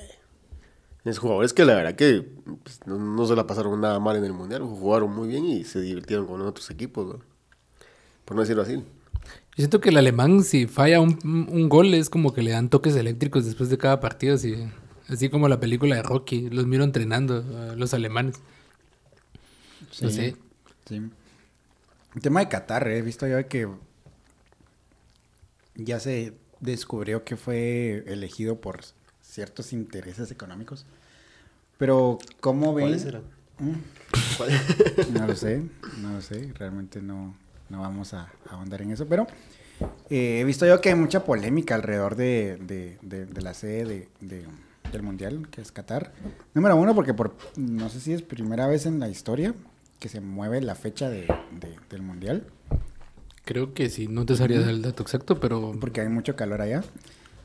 [1.04, 2.28] es jugadores que la verdad que
[2.64, 5.64] pues, no, no se la pasaron nada mal en el mundial, jugaron muy bien y
[5.64, 7.20] se divirtieron con otros equipos, ¿no?
[8.26, 8.78] por no decirlo así.
[8.78, 8.84] Yo
[9.58, 12.96] siento que el alemán, si falla un, un gol, es como que le dan toques
[12.96, 14.34] eléctricos después de cada partido.
[14.36, 14.56] Así,
[15.08, 16.50] así como la película de Rocky.
[16.50, 18.38] Los miro entrenando, a los alemanes.
[20.02, 20.16] No Sí.
[20.16, 20.36] sé.
[20.86, 21.02] Sí.
[22.16, 23.68] El tema de Qatar, eh, he visto yo que
[25.76, 28.82] ya se descubrió que fue elegido por
[29.22, 30.86] ciertos intereses económicos.
[31.78, 32.86] Pero, ¿cómo ven?
[32.86, 33.24] ¿Cuáles eran?
[33.60, 35.64] Mm, No lo sé,
[36.02, 36.54] no lo sé.
[36.58, 37.36] Realmente no,
[37.70, 39.06] no vamos a ahondar en eso.
[39.08, 39.28] Pero
[40.10, 43.84] eh, he visto yo que hay mucha polémica alrededor de, de- de- de la sede
[43.86, 44.46] de, de-
[44.92, 46.14] del mundial, que es Qatar.
[46.54, 49.54] Número uno, porque por no sé si es primera vez en la historia
[50.00, 51.22] que se mueve la fecha de,
[51.60, 52.48] de- del mundial,
[53.44, 56.62] Creo que sí, no te sabría dar el dato exacto, pero porque hay mucho calor
[56.62, 56.84] allá.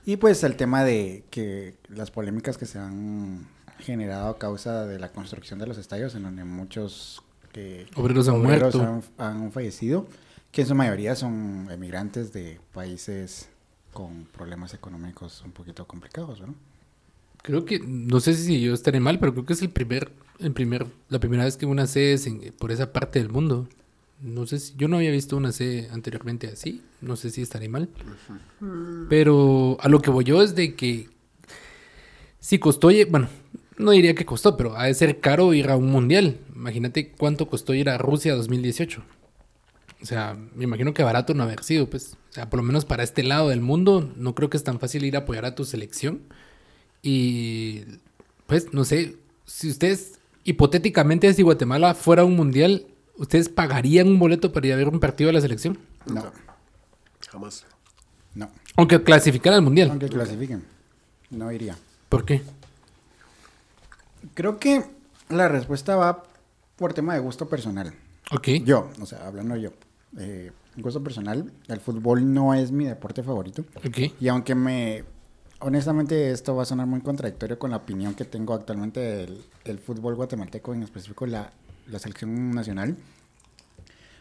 [0.07, 3.47] Y pues el tema de que las polémicas que se han
[3.81, 8.41] generado a causa de la construcción de los estadios, en donde muchos eh, Obreros han
[8.43, 8.81] muerto.
[8.83, 10.07] han, han fallecido,
[10.53, 13.51] que en su mayoría son emigrantes de países
[13.93, 16.55] con problemas económicos un poquito complicados, ¿no?
[17.43, 20.53] creo que, no sé si yo estaré mal, pero creo que es el primer, el
[20.53, 23.69] primer, la primera vez que una C es en- por esa parte del mundo.
[24.21, 27.69] No sé si, yo no había visto una C anteriormente así, no sé si estaré
[27.69, 27.89] mal.
[29.09, 31.09] Pero a lo que voy yo es de que
[32.39, 33.29] si costó, bueno,
[33.79, 36.39] no diría que costó, pero ha de ser caro ir a un mundial.
[36.55, 39.03] Imagínate cuánto costó ir a Rusia 2018.
[40.03, 42.17] O sea, me imagino que barato no haber sido, pues.
[42.31, 44.79] O sea, por lo menos para este lado del mundo, no creo que es tan
[44.81, 46.21] fácil ir a apoyar a tu selección.
[47.03, 47.83] Y,
[48.47, 54.53] pues, no sé, si ustedes, hipotéticamente, si Guatemala fuera un mundial, ¿ustedes pagarían un boleto
[54.53, 55.79] para ir a ver un partido de la selección?
[56.07, 56.25] No,
[57.31, 57.65] Jamás.
[58.35, 58.51] no.
[58.77, 59.91] Aunque clasificara al mundial.
[59.91, 60.65] Aunque clasifiquen,
[61.31, 61.77] no iría.
[62.09, 62.43] ¿Por qué?
[64.35, 64.85] Creo que
[65.29, 66.25] la respuesta va
[66.77, 67.93] por tema de gusto personal.
[68.33, 68.49] Ok.
[68.65, 69.71] Yo, o sea, hablando yo,
[70.19, 73.65] eh, gusto personal, el fútbol no es mi deporte favorito.
[73.77, 73.99] Ok.
[74.21, 75.05] Y aunque me,
[75.61, 79.01] honestamente, esto va a sonar muy contradictorio con la opinión que tengo actualmente
[79.65, 81.53] del, fútbol guatemalteco, en específico la,
[81.87, 82.97] la selección nacional,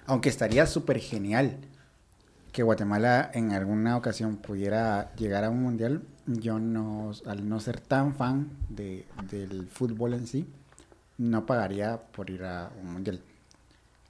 [0.05, 1.57] aunque estaría súper genial
[2.51, 7.79] que Guatemala en alguna ocasión pudiera llegar a un mundial, yo no, al no ser
[7.79, 10.47] tan fan de, del fútbol en sí,
[11.17, 13.21] no pagaría por ir a un mundial.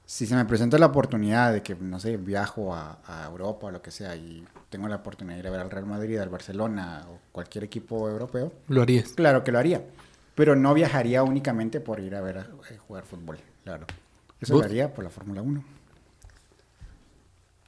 [0.09, 3.71] Si se me presenta la oportunidad de que, no sé, viajo a, a Europa o
[3.71, 6.29] lo que sea y tengo la oportunidad de ir a ver al Real Madrid, al
[6.29, 9.09] Barcelona o cualquier equipo europeo, Lo harías.
[9.09, 9.85] claro que lo haría.
[10.33, 12.41] Pero no viajaría únicamente por ir a ver a,
[12.71, 13.85] eh, jugar fútbol, claro.
[14.41, 14.63] Eso ¿Vos?
[14.63, 15.63] lo haría por la Fórmula 1.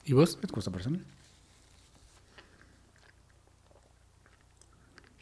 [0.05, 0.39] ¿Y vos?
[0.41, 1.05] Es gusto personal.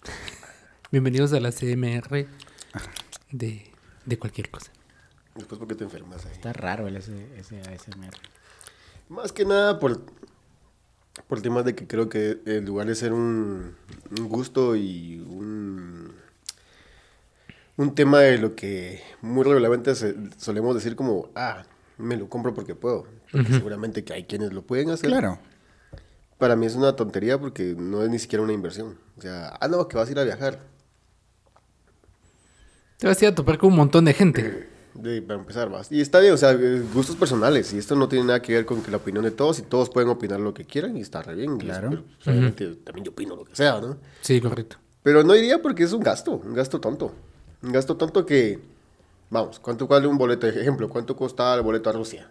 [0.90, 2.28] Bienvenidos a la CMR
[3.32, 3.70] de,
[4.06, 4.72] de cualquier cosa.
[5.40, 6.34] Después porque te enfermas ahí.
[6.34, 8.14] Está raro el ese, ese ASMR.
[9.08, 10.02] Más que nada por,
[11.28, 13.76] por el tema de que creo que en lugar de ser un,
[14.18, 16.14] un gusto y un,
[17.78, 19.94] un tema de lo que muy regularmente
[20.38, 21.64] solemos decir como, ah,
[21.98, 23.08] me lo compro porque puedo.
[23.32, 25.10] Porque seguramente que hay quienes lo pueden hacer.
[25.10, 25.40] Claro.
[26.38, 28.98] Para mí es una tontería porque no es ni siquiera una inversión.
[29.18, 30.60] O sea, ah, no, que vas a ir a viajar.
[32.98, 34.70] Te vas a ir a topar con un montón de gente.
[35.02, 35.92] De, para empezar, vas.
[35.92, 36.58] Y está bien, o sea,
[36.94, 37.74] gustos personales.
[37.74, 39.60] Y esto no tiene nada que ver con que la opinión de todos.
[39.60, 41.58] Y todos pueden opinar lo que quieran y está re bien.
[41.58, 41.90] Claro.
[41.92, 43.98] es- pero, obviamente, también yo opino lo que sea, ¿no?
[44.22, 44.78] Sí, correcto.
[45.04, 47.14] Pero no iría porque es un gasto, un gasto tonto.
[47.62, 48.60] Un gasto tonto que,
[49.30, 50.48] vamos, ¿cuánto vale un boleto?
[50.48, 52.30] Ejemplo, ¿cuánto costaba el boleto a Rusia?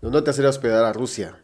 [0.00, 1.38] ¿Dónde te hacer hospedar a Rusia?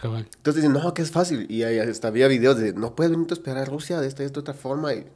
[0.00, 0.26] Cabal.
[0.36, 1.46] Entonces dicen, no, que es fácil.
[1.50, 4.22] Y ahí hasta había videos de, no puedes venir a hospedar a Rusia de esta
[4.22, 4.94] y esta otra forma.
[4.94, 5.06] Y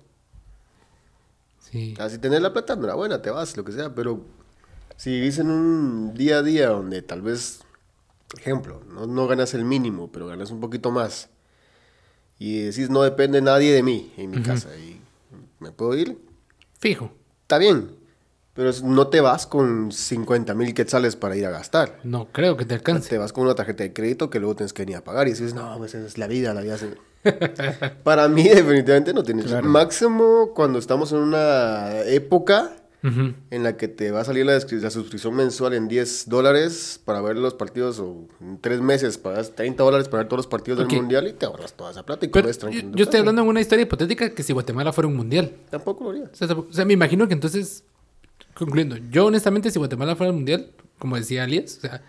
[1.71, 1.95] Sí.
[1.99, 3.95] así tener la plata, enhorabuena, te vas, lo que sea.
[3.95, 4.21] Pero
[4.97, 7.61] si vivís en un día a día donde tal vez,
[8.39, 11.29] ejemplo, no, no ganas el mínimo, pero ganas un poquito más.
[12.39, 14.69] Y decís, no depende nadie de mí en mi casa.
[14.77, 15.01] Y
[15.59, 16.19] me puedo ir,
[16.79, 17.11] Fijo.
[17.43, 17.91] está bien.
[18.53, 22.01] Pero no te vas con 50 mil quetzales para ir a gastar.
[22.05, 23.11] No creo que te alcance.
[23.11, 25.33] Te vas con una tarjeta de crédito que luego tienes que venir a pagar y
[25.33, 26.79] dices, no, pues es la vida, la vida.
[26.79, 26.97] se-".
[28.05, 29.69] Para mí definitivamente no tiene Claro.
[29.69, 32.73] Máximo cuando estamos en una época
[33.05, 33.35] Ujú.
[33.51, 37.37] en la que te va a salir la, suscripción mensual en 10 dólares para ver
[37.37, 40.89] los partidos o en 3 meses pagas 30 dólares para ver todos los partidos del
[40.89, 42.91] mundial y te ahorras toda esa plata y Pero comes tranquilo.
[42.95, 45.53] yo estoy hablando en una historia hipotética que si Guatemala fuera un mundial.
[45.71, 46.25] Tampoco lo haría.
[46.25, 47.85] O sea, o sea, me imagino que entonces,
[48.55, 52.03] concluyendo, yo honestamente si Guatemala fuera al mundial, como decía Alias, o sea,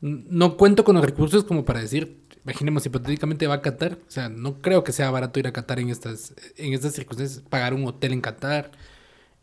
[0.00, 4.28] no cuento con los recursos como para decir, imaginemos hipotéticamente va a Qatar, o sea,
[4.28, 7.84] no creo que sea barato ir a Qatar en estas, en estas circunstancias, pagar un
[7.86, 8.70] hotel en Qatar.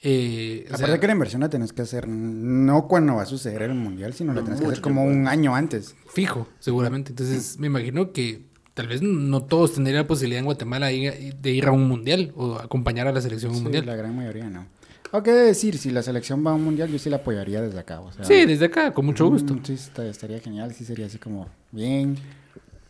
[0.04, 3.64] eh, Aparte sea, que la inversión la tenés que hacer no cuando va a suceder
[3.64, 5.96] el mundial, sino la tenés que hacer como tiempo un año antes.
[6.08, 7.12] fijo, seguramente.
[7.12, 11.52] Entonces, me imagino que tal vez no todos tendrían la posibilidad en Guatemala de de
[11.52, 13.86] ir a un mundial o acompañar a la selección a un Sí, mundial.
[13.86, 14.66] la gran mayoría no.
[15.14, 18.00] Aunque decir, si la selección va a un mundial, yo sí la apoyaría desde acá.
[18.00, 19.54] O sea, Sí, desde acá, con mucho gusto.
[19.54, 22.16] mm, Sí, está- estaría genial, sí sería así como bien,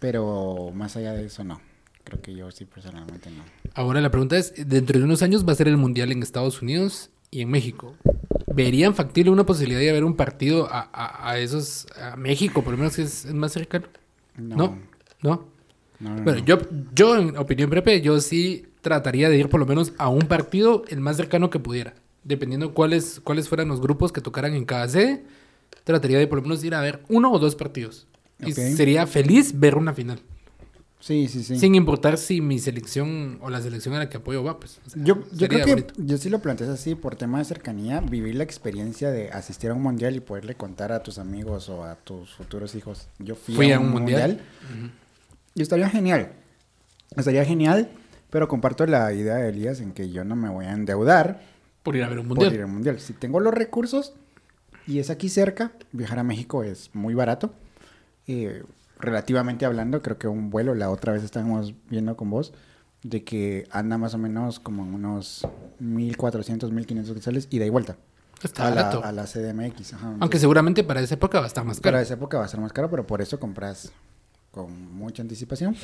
[0.01, 1.61] pero más allá de eso no.
[2.03, 3.43] Creo que yo sí personalmente no.
[3.75, 6.61] Ahora la pregunta es, dentro de unos años va a ser el Mundial en Estados
[6.63, 7.95] Unidos y en México.
[8.47, 12.71] ¿Verían factible una posibilidad de haber un partido a, a- a esos, a México, por
[12.73, 13.85] lo menos que es, es más cercano?
[14.35, 14.55] No.
[14.57, 14.77] No,
[15.21, 15.45] no.
[15.99, 16.45] No, no, Bueno, no.
[16.45, 16.57] yo,
[16.95, 20.83] yo, en opinión Pepe, yo sí trataría de ir por lo menos a un partido
[20.89, 21.93] el más cercano que pudiera.
[22.23, 25.23] Dependiendo cuáles, cuáles fueran los grupos que tocaran en cada sede,
[25.83, 28.07] trataría de por lo menos ir a ver uno o dos partidos.
[28.45, 30.19] Y sería feliz ver una final.
[30.99, 31.57] Sí, sí, sí.
[31.57, 34.79] Sin importar si mi selección o la selección a la que apoyo va, pues.
[34.85, 35.93] o sea, Yo, creo que bonito.
[35.97, 39.73] yo sí lo planteas así por tema de cercanía, vivir la experiencia de asistir a
[39.73, 43.07] un mundial y poderle contar a tus amigos o a tus futuros hijos.
[43.17, 44.41] Yo fui, Fui a un mundial.
[45.55, 46.33] y estaría genial.
[47.17, 47.89] Estaría genial,
[48.29, 51.41] pero comparto la idea de Elías en que yo no me voy a endeudar
[51.81, 52.53] Por ir a ver un por mundial.
[52.53, 52.99] ir al mundial.
[52.99, 54.13] Si tengo los recursos
[54.85, 57.55] y es aquí cerca, viajar a México es muy barato.
[58.31, 58.63] Eh,
[58.99, 62.53] relativamente hablando, creo que un vuelo, la otra vez estábamos viendo con vos,
[63.03, 65.47] de que anda más o menos como en unos
[65.79, 67.97] 1400, 1500 quetzales ida y vuelta.
[68.43, 69.93] Está a la, a la CDMX.
[69.93, 70.05] ajá.
[70.05, 71.93] Aunque Entonces, seguramente para esa época va a estar más caro.
[71.93, 73.91] para esa época va a ser más caro, pero por eso compras
[74.51, 75.75] con mucha anticipación.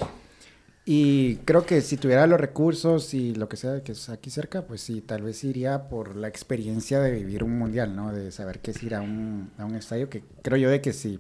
[0.86, 4.62] Y creo que si tuviera los recursos y lo que sea que es aquí cerca,
[4.62, 8.14] pues sí, tal vez iría por la experiencia de vivir un mundial, ¿no?
[8.14, 10.94] De saber qué es ir a un, a un estadio, que creo yo de que
[10.94, 11.20] si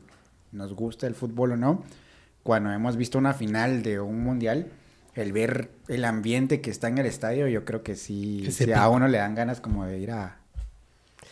[0.51, 1.83] nos gusta el fútbol o no,
[2.43, 4.67] cuando hemos visto una final de un mundial,
[5.15, 9.07] el ver el ambiente que está en el estadio, yo creo que sí, a uno
[9.07, 10.37] le dan ganas como de ir a,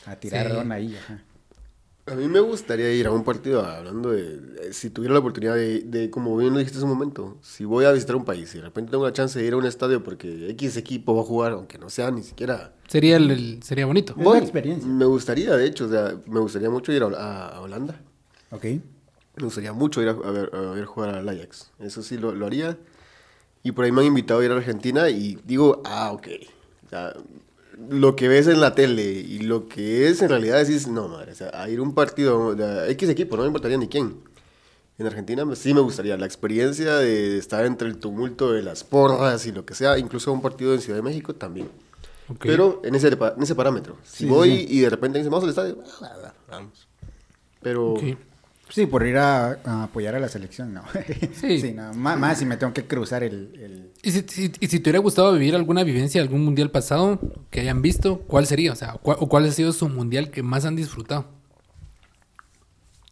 [0.06, 0.54] a tirar Sí.
[0.54, 0.95] ron ahí.
[0.95, 1.21] Ajá.
[2.08, 5.56] A mí me gustaría ir a un partido hablando de, eh, si tuviera la oportunidad
[5.56, 8.54] de, de, como bien lo dijiste hace un momento, si voy a visitar un país
[8.54, 11.21] y de repente tengo la chance de ir a un estadio porque X equipo va
[11.21, 12.73] a jugar, aunque no sea ni siquiera...
[12.88, 14.13] Sería, el, el- sería bonito.
[14.17, 14.38] Voy.
[14.38, 14.88] experiencia.
[14.88, 17.99] Me gustaría, de hecho, o sea, me gustaría mucho ir a, a- a Holanda.
[18.51, 18.65] Ok.
[19.38, 21.71] Me gustaría mucho ir a, a ver, a ver jugar al Ajax.
[21.80, 22.78] Eso sí lo, lo haría.
[23.63, 26.28] Y por ahí me han invitado a ir a Argentina y digo, ah, ok.
[26.86, 27.13] O sea,
[27.89, 31.32] lo que ves en la tele y lo que es en realidad decís, no, madre,
[31.32, 34.17] o sea, a ir a un partido de X equipo, no me importaría ni quién.
[34.98, 39.45] En Argentina sí me gustaría la experiencia de estar entre el tumulto de las porras
[39.45, 41.67] y lo que sea, incluso un partido en Ciudad de México también.
[42.39, 43.98] Pero en ese, en ese parámetro.
[44.04, 44.67] Si Sí, voy sí.
[44.69, 46.88] y de repente dicen, vamos al estadio, ah, vamos.
[47.62, 47.93] Pero...
[47.93, 48.04] Ok.
[48.76, 50.84] Sí, por ir a, a apoyar a la selección, no.
[51.34, 51.72] Sí.
[51.74, 53.56] no, más, si me tengo que cruzar el...
[53.58, 56.72] el- ¿Y si, si- y si te hubiera gustado vivir alguna vivencia de algún mundial
[56.72, 57.18] pasado
[57.52, 58.74] que hayan visto, ¿cuál sería?
[58.74, 61.26] O sea, ¿cuál, o cuál ha sido su mundial que más han disfrutado?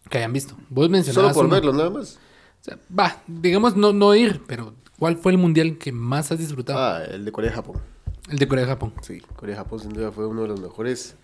[0.09, 0.55] Que hayan visto.
[0.69, 1.53] Vos Solo mencionabas por uno.
[1.55, 2.19] verlo, nada más.
[2.59, 6.39] O sea, va, digamos no, no ir, pero ¿cuál fue el mundial que más has
[6.39, 6.77] disfrutado?
[6.77, 7.77] Ah, el de Corea-Japón.
[8.29, 8.93] El de Corea-Japón.
[9.01, 11.15] Sí, Corea-Japón sin duda fue uno de los mejores.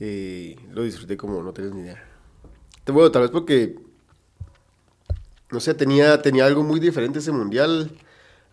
[0.00, 2.02] Eh, lo disfruté como no tienes ni idea.
[2.90, 3.76] Bueno, tal vez porque,
[5.50, 7.90] no sé, tenía, tenía algo muy diferente ese mundial.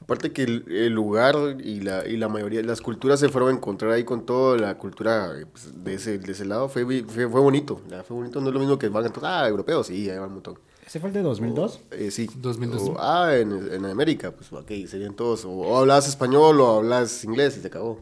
[0.02, 3.54] Aparte que el, el lugar y la, y la mayoría, las culturas se fueron a
[3.54, 6.70] encontrar ahí con toda la cultura eh, pues, de, ese, de ese lado.
[6.70, 7.82] Fue, fue, fue bonito.
[8.08, 10.30] Fue bonito, no es lo mismo que van a todos, ah, europeos, sí, ahí van
[10.30, 10.60] un montón.
[10.86, 11.82] ¿Ese fue el de 2002?
[11.92, 12.30] Eh, sí.
[12.34, 12.82] 2002.
[12.84, 15.44] O, ah, en, en América, pues ok, serían todos.
[15.44, 18.00] O, o hablas español o hablas inglés y se acabó.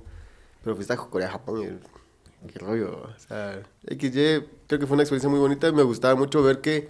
[0.63, 1.65] Pero fuiste a Corea, Japón y
[2.47, 3.03] qué rollo.
[3.15, 5.71] O sea, XY creo que fue una experiencia muy bonita.
[5.71, 6.89] Me gustaba mucho ver que,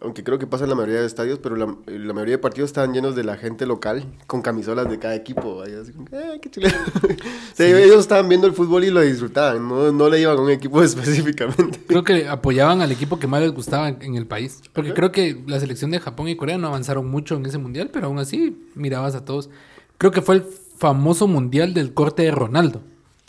[0.00, 2.70] aunque creo que pasa en la mayoría de estadios, pero la, la mayoría de partidos
[2.70, 5.62] estaban llenos de la gente local con camisolas de cada equipo.
[5.62, 6.72] Ahí así como, "Eh, qué chile.
[7.54, 10.50] sea, ellos estaban viendo el fútbol y lo disfrutaban, no, no le iban a un
[10.50, 11.80] equipo específicamente.
[11.86, 14.60] Creo que apoyaban al equipo que más les gustaba en el país.
[14.72, 17.90] Porque creo que la selección de Japón y Corea no avanzaron mucho en ese mundial,
[17.92, 19.50] pero aún así mirabas a todos.
[19.98, 20.44] Creo que fue el
[20.78, 22.80] famoso mundial del corte de Ronaldo.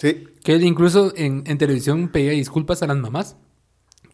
[0.01, 3.35] Sí, Que él incluso en, en televisión pedía disculpas a las mamás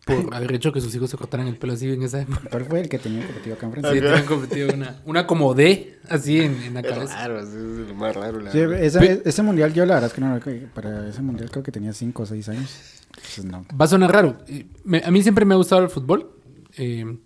[0.05, 2.41] por haber hecho que sus hijos se cortaran el pelo así en esa época.
[2.51, 3.93] ¿Cuál fue el que tenía competido acá enfrente?
[3.93, 7.15] Sí, tenían competido una, una como D así en, en la es cabeza.
[7.27, 8.39] raro, es lo más raro.
[8.41, 8.83] La Sí, verdad.
[8.83, 10.39] esa- Pe- ese mundial yo la verdad es que no,
[10.73, 12.69] para ese mundial creo que tenía 5 o 6 años.
[13.15, 13.65] Entonces, no.
[13.79, 14.37] Va a sonar raro.
[14.47, 16.31] Eh, me- a mí siempre me ha gustado el fútbol.
[16.77, 17.17] Eh,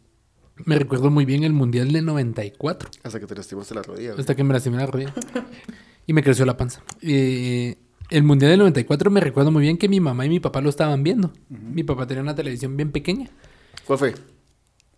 [0.65, 2.89] me recuerdo muy bien el mundial de 94.
[3.03, 4.13] Hasta que te lastimaste la rodilla.
[4.17, 5.13] Hasta que me lastimé la rodilla.
[6.07, 6.81] Y me creció la panza.
[7.01, 7.77] Eh,
[8.11, 10.69] el Mundial del 94 me recuerdo muy bien que mi mamá y mi papá lo
[10.69, 11.31] estaban viendo.
[11.49, 13.29] Mi papá tenía una televisión bien pequeña.
[13.87, 14.15] ¿Cuál fue?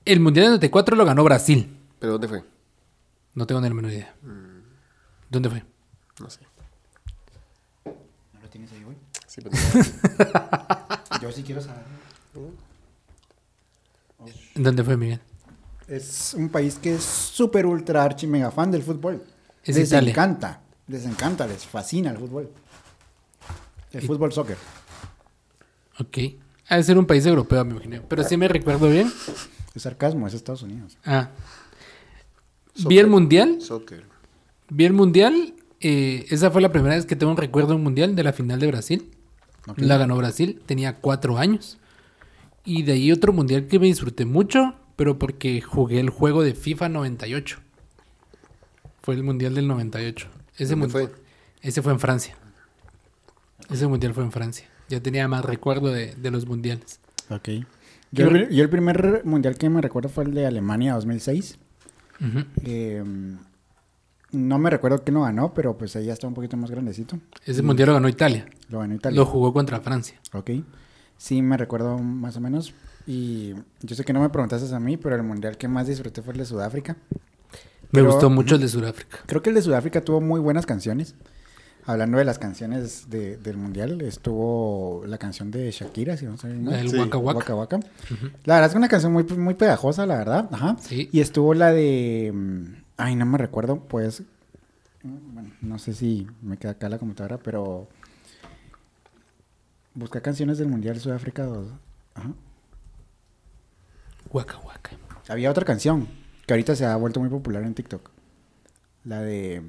[0.06, 1.78] El Mundial del 94 lo ganó Brasil.
[2.00, 2.44] ¿Pero dónde fue?
[3.36, 4.14] No tengo ni la menor idea.
[5.30, 5.64] ¿Dónde fue?
[6.20, 6.42] No sé.
[7.86, 8.98] ¿No lo tienes ahí, güey?
[9.28, 11.20] Sí, pero no.
[11.22, 11.84] Yo sí quiero saber.
[14.56, 15.20] ¿Dónde fue, Miguel?
[15.88, 19.22] Es un país que es súper ultra archi mega fan del fútbol.
[19.64, 20.12] Es les Italia.
[20.12, 22.50] encanta, les encanta, les fascina el fútbol.
[23.94, 24.58] El Y- fútbol soccer.
[26.00, 26.18] Ok.
[26.68, 28.02] Ha de ser un país europeo, me imagino.
[28.10, 29.12] Pero sí me recuerdo bien.
[29.76, 30.98] Es sarcasmo, es Estados Unidos.
[31.06, 31.30] Ah.
[32.88, 33.62] Vi el Mundial.
[33.62, 34.04] Soccer.
[34.70, 35.54] Vi el Mundial.
[35.86, 38.32] eh, esa fue la primera vez que tengo un recuerdo de un Mundial de la
[38.34, 39.12] final de Brasil.
[39.78, 41.78] La ganó Brasil, tenía cuatro años.
[42.66, 46.54] Y de ahí otro mundial que me disfruté mucho, pero porque jugué el juego de
[46.56, 47.60] FIFA 98.
[49.02, 50.28] Fue el Mundial del 98.
[50.56, 51.22] Ese ¿Dónde mundial, fue?
[51.62, 52.38] Ese fue en Francia.
[53.70, 54.68] Ese Mundial fue en Francia.
[54.90, 57.00] Ya tenía más recuerdo de, de los mundiales.
[57.30, 57.50] Ok.
[58.12, 61.58] Yo, el- yo el primer mundial que me recuerdo fue el de Alemania 2006.
[62.20, 62.46] Ujú.
[62.64, 63.04] Eh,
[64.32, 67.18] no me recuerdo quién lo ganó, pero pues ahí ya estaba un poquito más grandecito.
[67.46, 68.46] Ese Mundial lo ganó Italia.
[68.70, 69.18] Lo ganó Italia.
[69.20, 70.20] Lo jugó contra Francia.
[70.34, 70.52] Ok.
[71.18, 72.74] Sí, me recuerdo más o menos.
[73.06, 76.22] Y yo sé que no me preguntaste a mí, pero el mundial que más disfruté
[76.22, 76.98] fue el de Sudáfrica.
[77.92, 79.20] Me Pero- gustó mucho el de Sudáfrica.
[79.28, 81.14] Creo que el de Sudáfrica tuvo muy buenas canciones.
[81.86, 86.48] Hablando de las canciones de- del mundial, estuvo la canción de Shakira, si no sé
[86.54, 86.76] mal.
[86.76, 86.98] El Sí.
[86.98, 87.56] Waka Waka.
[87.56, 87.88] Waka Waka.
[88.46, 90.48] La verdad es que una canción muy, muy pegajosa, la verdad.
[90.52, 90.78] Ajá.
[90.80, 91.10] Sí.
[91.12, 92.32] Y estuvo la de.
[92.34, 94.24] mm, Ay, no me recuerdo, pues.
[95.04, 97.88] Bueno, no sé si me queda acá la computadora, pero.
[99.96, 101.68] Busca canciones del Mundial Sudáfrica 2.
[102.16, 102.32] Ajá.
[104.32, 104.92] Waka Waka.
[105.28, 106.08] Había otra canción
[106.46, 108.10] que ahorita se ha vuelto muy popular en TikTok.
[109.06, 109.62] La de.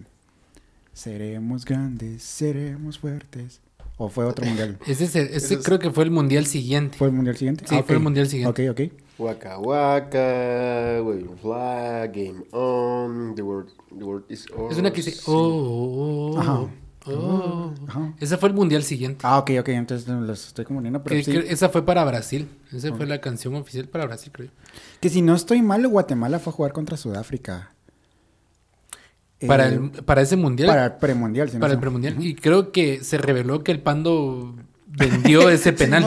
[0.95, 3.61] Seremos grandes, seremos fuertes.
[3.97, 4.79] ¿O fue otro mundial?
[4.87, 6.97] Ese, es el- ese Ese es- creo que fue el Mundial siguiente.
[6.99, 7.65] ¿Fue el mundial siguiente?
[7.69, 8.71] Sí, fue el mundial siguiente.
[8.71, 8.93] Ok, ok.
[9.19, 14.73] Waka waka, wave flag, game on, the world, the world is ours.
[14.73, 15.21] Es una que dice...
[15.27, 16.53] Oh, oh, oh, Ajá.
[17.07, 17.75] oh.
[17.87, 18.15] Ajá.
[18.19, 19.21] Ese fue el Mundial siguiente.
[19.23, 21.31] Ah, ok, ok, entonces no, los estoy confundiendo, pero Que- sí.
[21.33, 22.49] que esa fue para Brasil.
[22.73, 24.49] Esa fue la canción oficial para Brasil, creo.
[25.01, 27.71] Que si no estoy mal, Guatemala fue a jugar contra Sudáfrica.
[29.47, 30.69] Para, Eh, el, para ese mundial.
[30.69, 31.79] para Para, el premundial, si no el sé.
[31.79, 32.23] premundial.
[32.23, 34.55] Y creo que se reveló que el Pando
[34.87, 36.05] vendió ese penal.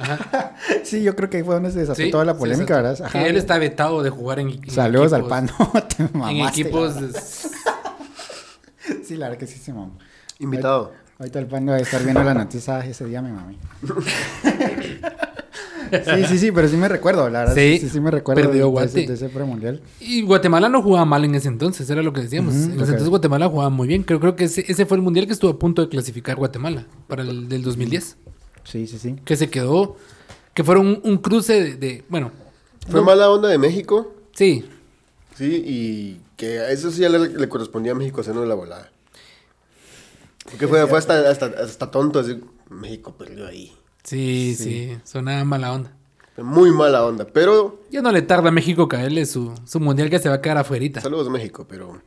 [0.00, 0.54] Ajá.
[0.82, 2.80] Sí, yo creo que ahí fue donde se desató Sí, toda la polémica.
[2.80, 3.10] ¿verdad?
[3.10, 5.52] Que él está vetado de jugar en, en Saludos al equipos- Pando.
[5.96, 6.94] Te En mamaste, equipos.
[6.94, 7.20] la verdad.
[7.20, 9.98] de- Sí, la verdad que sí se mamó.
[10.38, 10.92] Invitado.
[11.18, 13.58] Ahorita el Pando debe estar viendo la noticia ese día, mi mami.
[15.90, 17.54] Sí, sí, sí, pero sí me recuerdo, la verdad.
[17.54, 18.86] Sí, Sí, sí, sí me recuerdo perdió de, Guate.
[19.00, 19.80] ese, de ese premundial.
[20.00, 22.54] Y Guatemala no jugaba mal en ese entonces, era lo que decíamos.
[22.54, 24.02] En ese entonces Guatemala jugaba muy bien.
[24.02, 26.86] Creo, creo que ese, ese fue el mundial que estuvo a punto de clasificar Guatemala
[27.08, 28.16] para el del 2010.
[28.64, 29.16] Sí, sí, sí.
[29.24, 29.96] Que se quedó.
[30.54, 32.32] Que fueron un, un cruce de, de- Bueno,
[32.88, 34.64] Fue mala onda de México, sí.
[35.36, 38.90] sí, y que a eso sí ya le, le correspondía a México hacernos la volada.
[40.50, 43.72] Porque fue, fue hasta, hasta, hasta tonto decir, México perdió ahí.
[44.06, 45.92] Sí, sí, sonaba mala onda.
[46.38, 50.18] Muy mala onda, pero Ya no le tarda a México caerle su, su mundial que
[50.18, 51.00] se va a quedar afuerita.
[51.00, 52.00] saludos México, pero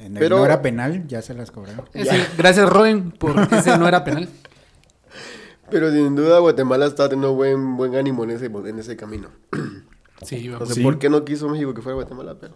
[0.00, 1.84] En el Pero- no era penal, ya se las cobraron.
[1.94, 4.28] Ese- gracias, Robin, porque ese no era penal.
[5.70, 9.28] pero sin duda Guatemala está teniendo buen buen ánimo en ese en ese camino.
[10.22, 10.68] Sí, No vamos.
[10.68, 10.82] sé Sí.
[10.82, 12.54] por qué no quiso México que fuera Guatemala, pero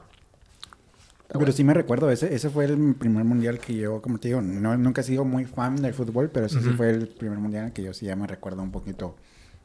[1.39, 4.41] Pero sí me recuerdo, ese, ese fue el primer mundial que yo, como te digo,
[4.43, 7.73] no, nunca he sido muy fan del fútbol, pero sí, sí fue el primer mundial
[7.73, 9.17] que yo sí ya me recuerdo un poquito,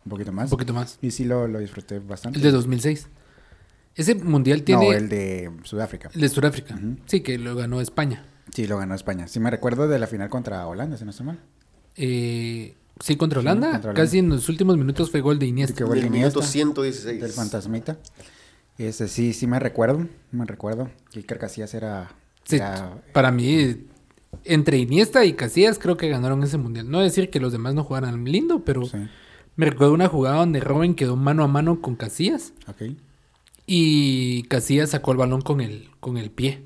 [0.06, 0.46] un poquito más.
[0.46, 0.98] un poquito más.
[1.02, 2.40] Y sí lo, lo disfruté bastante.
[2.40, 3.08] El de 2006.
[3.96, 4.86] Ese mundial tiene.
[4.86, 6.10] No, el de Sudáfrica.
[6.14, 6.80] el de Sudáfrica.
[7.06, 8.26] Sí, que lo ganó España.
[8.54, 9.28] Sí, lo ganó España.
[9.28, 11.40] Sí me recuerdo de la final contra Holanda, si no estoy mal.
[11.96, 13.72] Eh, sí, contra Holanda.
[13.72, 14.02] contra Holanda.
[14.06, 15.76] Casi en los últimos minutos fue gol de Sí, Iniesta.
[15.76, 17.22] que gol de del minuto Iniesta, 116.
[17.22, 17.98] del fantasmita.
[18.80, 20.90] Ese sí, sí me recuerdo, me recuerdo.
[21.12, 22.10] Que Iker Casillas era...
[22.46, 23.86] Sí, era- para mí,
[24.46, 26.90] entre Iniesta y Casillas, creo que ganaron ese mundial.
[26.90, 28.98] No decir que los demás no jugaran lindo, pero sí,
[29.58, 32.94] me recuerdo una jugada donde Robin quedó mano a mano con Casillas ok.
[33.68, 36.62] y Casillas sacó el balón con el, con el pie.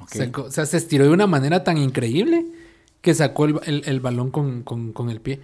[0.00, 0.08] ok.
[0.12, 2.46] Sacó- o sea, se estiró de una manera tan increíble
[3.00, 5.40] que sacó el, el- el balón con, con- con el pie.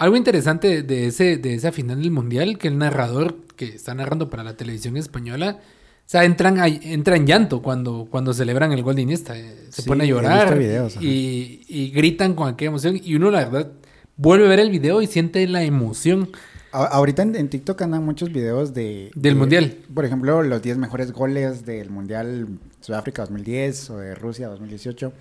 [0.00, 4.30] Algo interesante de, ese, de esa final del mundial, que el narrador que está narrando
[4.30, 8.96] para la televisión española, o sea, entran, entra en llanto cuando, cuando celebran el gol
[8.96, 9.38] de Iniesta.
[9.38, 12.98] eh, Se Sí, pone a llorar videos, y, y gritan con aquella emoción.
[13.02, 13.72] Y uno, la verdad,
[14.16, 16.30] vuelve a ver el video y siente la emoción.
[16.72, 19.10] A- ahorita en, en TikTok andan muchos videos de...
[19.14, 19.76] Del de- Mundial.
[19.94, 22.48] Por ejemplo, los 10 mejores goles del Mundial
[22.80, 25.12] Sudáfrica 2010 o de Rusia 2018.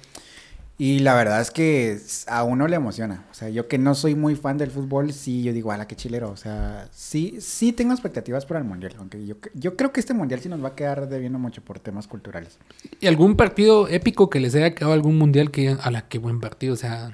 [0.82, 3.26] Y la verdad es que a uno le emociona.
[3.30, 5.98] O sea, yo que no soy muy fan del fútbol, sí, yo digo, ala, qué
[5.98, 6.32] chilero.
[6.32, 8.94] O sea, sí, sí tengo expectativas para el Mundial.
[8.98, 11.80] Aunque yo, yo creo que este Mundial sí nos va a quedar debiendo mucho por
[11.80, 12.58] temas culturales.
[13.02, 16.73] ¿Y algún partido épico que les haya quedado algún mundial que ala, qué buen partido?
[16.75, 17.12] O sea,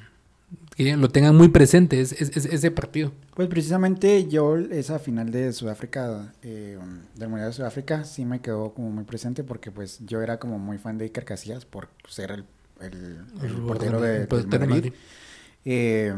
[0.75, 3.13] que lo tengan muy presente es, es- es- ese partido.
[3.33, 6.77] Pues precisamente yo esa final de Sudáfrica, eh,
[7.15, 10.59] del Mundial de Sudáfrica, sí me quedó como muy presente porque pues yo era como
[10.59, 12.45] muy fan de Iker Casillas por ser el,
[12.81, 14.75] el- el portero de, El portero Madrid.
[14.75, 14.93] Madrid.
[15.65, 16.13] Eh,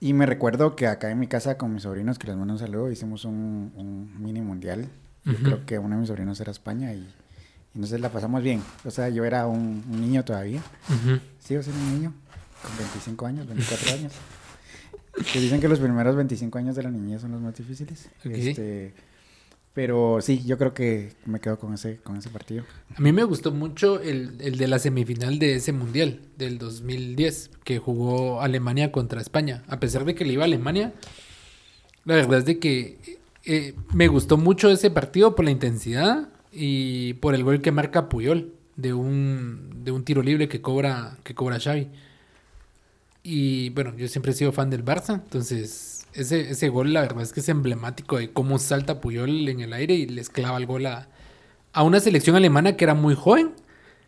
[0.00, 2.58] y me recuerdo que acá en mi casa con mis sobrinos, que les mando un
[2.58, 4.88] saludo, hicimos un, un mini mundial.
[5.24, 7.08] Yo creo que uno de mis sobrinos era España y,
[7.74, 8.62] y nos la pasamos bien.
[8.84, 10.60] O sea, yo era un, un niño todavía.
[10.90, 11.18] Ujú.
[11.38, 12.14] Sigo siendo un niño,
[12.62, 14.12] con 25 años, 24 años.
[15.32, 18.10] Que dicen que los primeros 25 años de la niñez son los más difíciles.
[18.26, 18.32] Ok.
[18.32, 18.92] Este,
[19.74, 22.62] Pero sí, yo creo que me quedo con ese, con ese partido.
[22.96, 27.50] A mí me gustó mucho el, el de la semifinal de ese mundial, del 2010,
[27.64, 29.64] que jugó Alemania contra España.
[29.66, 30.94] A pesar de que le iba a Alemania,
[32.04, 37.14] la verdad es de que eh, me gustó mucho ese partido por la intensidad y
[37.14, 41.34] por el gol que marca Puyol de un, de un tiro libre que cobra, que
[41.34, 41.88] cobra Xavi.
[43.22, 47.22] Y bueno, yo siempre he sido fan del Barça, entonces ese, ese gol la verdad
[47.22, 50.66] es que es emblemático de cómo salta Puyol en el aire y les clava el
[50.66, 51.08] gol a,
[51.72, 53.52] a una selección alemana que era muy joven.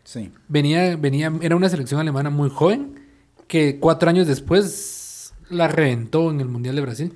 [0.03, 0.31] Sí.
[0.47, 2.99] Venía, venía, era una selección alemana muy joven
[3.47, 7.13] que cuatro años después la reventó en el Mundial de Brasil.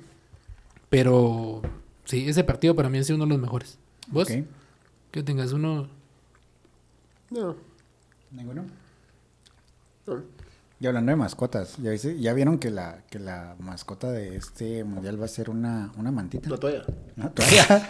[0.90, 1.62] Pero
[2.04, 3.78] sí, ese partido para mí ha sido uno de los mejores.
[4.08, 4.28] ¿Vos?
[4.30, 4.44] Ok.
[5.10, 5.88] Que tengas uno.
[7.30, 7.56] No,
[8.30, 8.64] ¿Ninguno?
[10.06, 10.22] no.
[10.82, 14.82] Y hablando de mascotas, ¿ya, viste- ya vieron que la, que la mascota de este
[14.82, 16.48] mundial va a ser una, una mantita?
[16.48, 16.82] No, todavía.
[17.14, 17.30] ¿No?
[17.30, 17.88] ¿Todavía?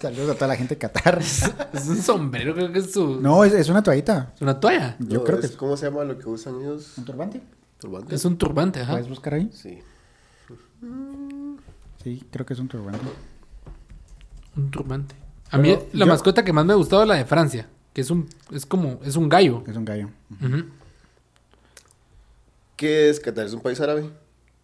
[0.00, 1.18] Saludos a toda la gente de Qatar.
[1.72, 3.22] Es un sombrero, creo que es su.
[3.22, 4.32] No, es, es una toallita.
[4.36, 4.96] Es una toalla.
[4.98, 6.92] Yo No, creo que es- es ¿Cómo se llama lo que usan ellos?
[6.98, 7.40] un turbante.
[7.78, 8.14] ¿Turbante?
[8.14, 8.92] Es un turbante, ajá.
[8.92, 9.50] ¿Puedes buscar ahí?
[9.54, 9.78] Sí.
[12.02, 13.00] Sí, creo que es un turbante.
[14.58, 15.14] Un turbante.
[15.50, 17.66] A Pero mí la yo- mascota que más me ha gustado es la de Francia,
[17.94, 19.64] que es un es como es un gallo.
[19.66, 20.10] Es un gallo.
[20.42, 20.64] Ujú.
[22.76, 23.46] ¿Qué es Qatar?
[23.46, 24.10] ¿Es un país árabe?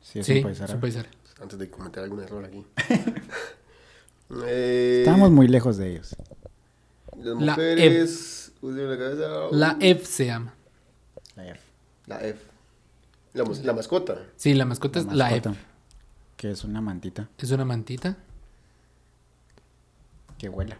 [0.00, 0.74] Sí, es Sí, un país es árabe.
[0.76, 1.14] un país árabe.
[1.40, 2.64] Antes de cometer algún error aquí.
[4.46, 6.16] eh, Estamos muy lejos de ellos.
[7.16, 8.52] Las La mujeres...
[8.62, 9.28] la cabeza.
[9.52, 10.54] La F se llama.
[11.36, 11.60] La F.
[12.06, 12.40] La F.
[13.32, 14.18] La, mascota.
[14.36, 15.50] Sí, la mascota es la F.
[16.36, 18.16] Que es una mantita Es una mantita.
[20.38, 20.78] que vuela.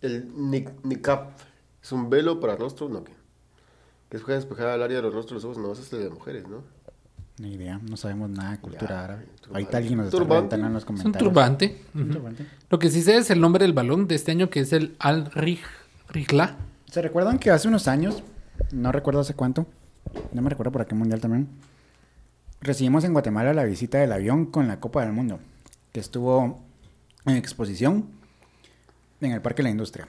[0.00, 1.28] El ni- niqab.
[1.82, 2.88] ¿Es un velo para rostro?
[2.88, 3.12] No, ¿qué?
[4.10, 5.58] Que es para despejar al área de los rostros, los ojos.
[5.64, 6.62] No, eso es de las mujeres, ¿no?
[7.38, 9.24] Ni idea, no sabemos nada de cultura Ya, árabe.
[9.40, 9.48] turbante.
[9.54, 11.28] Ahorita alguien nos está reventando en los Es un comentarios.
[11.32, 11.82] turbante.
[11.94, 12.46] Un turbante.
[12.68, 14.94] Lo que sí sé es el nombre del balón de este año, que es el
[14.98, 16.56] Al Rihla.
[16.90, 18.22] ¿Se recuerdan que hace unos años,
[18.72, 19.66] no recuerdo hace cuánto,
[20.32, 21.48] no me recuerdo por qué mundial también,
[22.60, 25.38] recibimos en Guatemala la visita del avión con la Copa del Mundo,
[25.92, 26.60] que estuvo
[27.24, 28.06] en exposición
[29.20, 30.08] en el Parque de la Industria.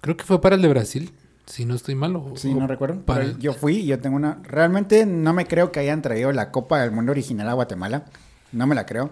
[0.00, 1.12] Creo que fue para el de Brasil,
[1.46, 2.16] si no estoy mal.
[2.16, 3.00] o- Sí, o no recuerdo.
[3.02, 4.38] para- pero yo fui y yo tengo una...
[4.44, 8.04] Realmente no me creo que hayan traído la Copa del Mundo original a Guatemala.
[8.52, 9.10] No me la creo.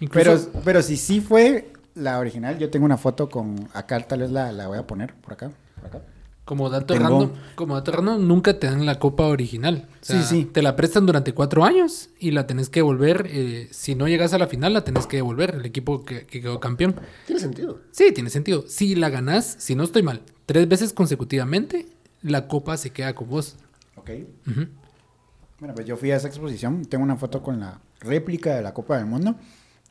[0.00, 3.68] Incluso- Pero, pero si sí fue la original, yo tengo una foto con...
[3.74, 5.50] Acá tal vez la, la voy a poner, por acá.
[5.76, 6.02] Por acá.
[6.44, 9.88] Como dato Tengo- random, como dato random, nunca te dan la copa original.
[10.00, 10.44] O sea, Sí, sí.
[10.44, 13.26] Te la prestan durante cuatro años y la tenés que devolver.
[13.28, 15.56] eh, si no llegas a la final, la tenés que devolver.
[15.56, 16.94] El equipo que, que quedó campeón.
[17.26, 17.80] Tiene sentido.
[17.90, 18.64] Sí, tiene sentido.
[18.68, 21.86] Si la ganás, si no estoy mal, tres veces consecutivamente,
[22.22, 23.56] la copa se queda con vos.
[23.96, 24.10] Ok.
[25.58, 26.84] Bueno, pues yo fui a esa exposición.
[26.84, 29.36] Tengo una foto con la réplica de la Copa del Mundo.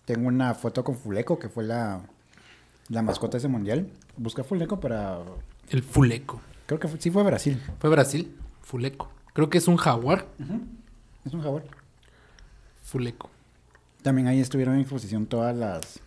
[0.05, 2.01] Tengo una foto con Fuleco, que fue la,
[2.89, 3.89] la mascota de ese mundial.
[4.17, 5.19] Busca Fuleco para...
[5.69, 6.39] El fuleco.
[6.67, 7.59] Creo que fue- sí fue Brasil.
[7.79, 9.09] Fue Brasil, fuleco.
[9.33, 10.27] Creo que es un jaguar,
[11.25, 11.63] Es un jaguar.
[12.83, 13.29] fuleco.
[14.03, 15.99] También ahí estuvieron en exposición todas las...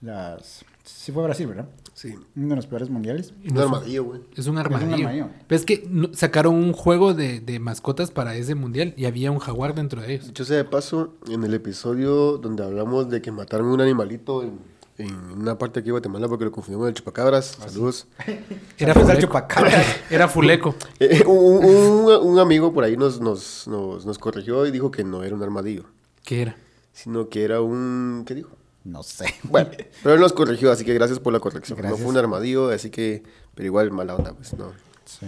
[0.00, 1.68] las sí fue Brasil, ¿verdad?
[1.94, 2.14] Sí.
[2.36, 3.32] Uno de los peores mundiales.
[3.48, 4.20] Un armadillo, güey.
[4.36, 4.94] Es un armadillo.
[4.96, 5.28] armadillo.
[5.48, 9.38] Ves que no- sacaron un juego de, de mascotas para ese mundial y había un
[9.38, 10.26] jaguar dentro de ellos.
[10.26, 14.58] Dicho sea de paso, en el episodio donde hablamos de que mataron un animalito en,
[14.98, 17.58] en una parte aquí de Guatemala porque lo confundimos con el chupacabras.
[17.60, 18.08] Saludos.
[18.76, 19.20] Era Saludos al fuleco.
[19.20, 19.86] chupacabras.
[20.10, 20.74] Era fuleco.
[21.00, 25.04] Eh, un, un- un amigo por ahí nos, nos, nos, nos corrigió y dijo que
[25.04, 25.84] no era un armadillo,
[26.24, 26.56] ¿Qué era?
[26.92, 28.24] sino que era un...
[28.26, 28.50] ¿Qué dijo?
[28.84, 29.26] No sé.
[29.44, 29.70] Bueno,
[30.02, 31.78] pero él nos corrigió, así que gracias por la corrección.
[31.78, 31.98] Gracias.
[31.98, 33.22] No fue un armadillo, así que...
[33.54, 34.72] Pero igual, mala onda, pues no.
[35.04, 35.26] Sí.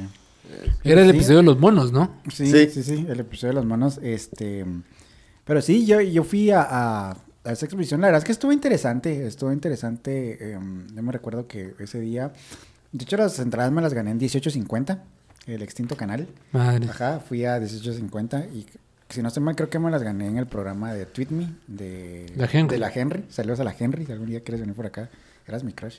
[0.85, 1.17] Era el Sí.
[1.17, 2.21] episodio de los monos, ¿no?
[2.33, 2.69] Sí, Sí.
[2.71, 4.65] sí, sí, el episodio de los monos, este...
[5.45, 7.11] Pero sí, yo, yo fui a, a,
[7.45, 11.47] a esa exposición, la verdad es que estuvo interesante, estuvo interesante, em, yo me recuerdo
[11.47, 12.33] que ese día,
[12.93, 15.03] de hecho las entradas me las gané en 18.50,
[15.47, 16.89] el extinto canal, Madre.
[16.89, 18.67] ajá, fui a 18.50 y
[19.09, 21.53] si no estoy mal creo que me las gané en el programa de Tweet Me,
[21.67, 22.75] de La Henry.
[22.75, 25.09] de la Henry, saludos a la Henry, si algún día quieres venir por acá,
[25.47, 25.99] eras mi crush,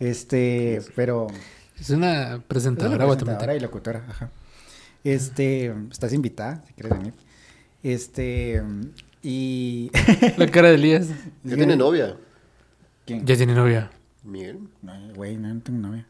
[0.00, 1.26] este, pero...
[1.78, 3.54] Es una Es presentadora una presentadora guatemalteca.
[3.56, 4.30] y locutora, ajá.
[5.04, 7.14] Este, estás invitada, si quieres venir.
[7.82, 8.62] Este,
[9.22, 9.90] y...
[10.36, 11.08] La cara de Elías.
[11.42, 12.16] Ya tiene novia.
[13.04, 13.26] ¿Quién?
[13.26, 13.90] Ya tiene novia.
[14.22, 14.60] Miguel.
[14.80, 16.06] No, güey, no, no tengo novia.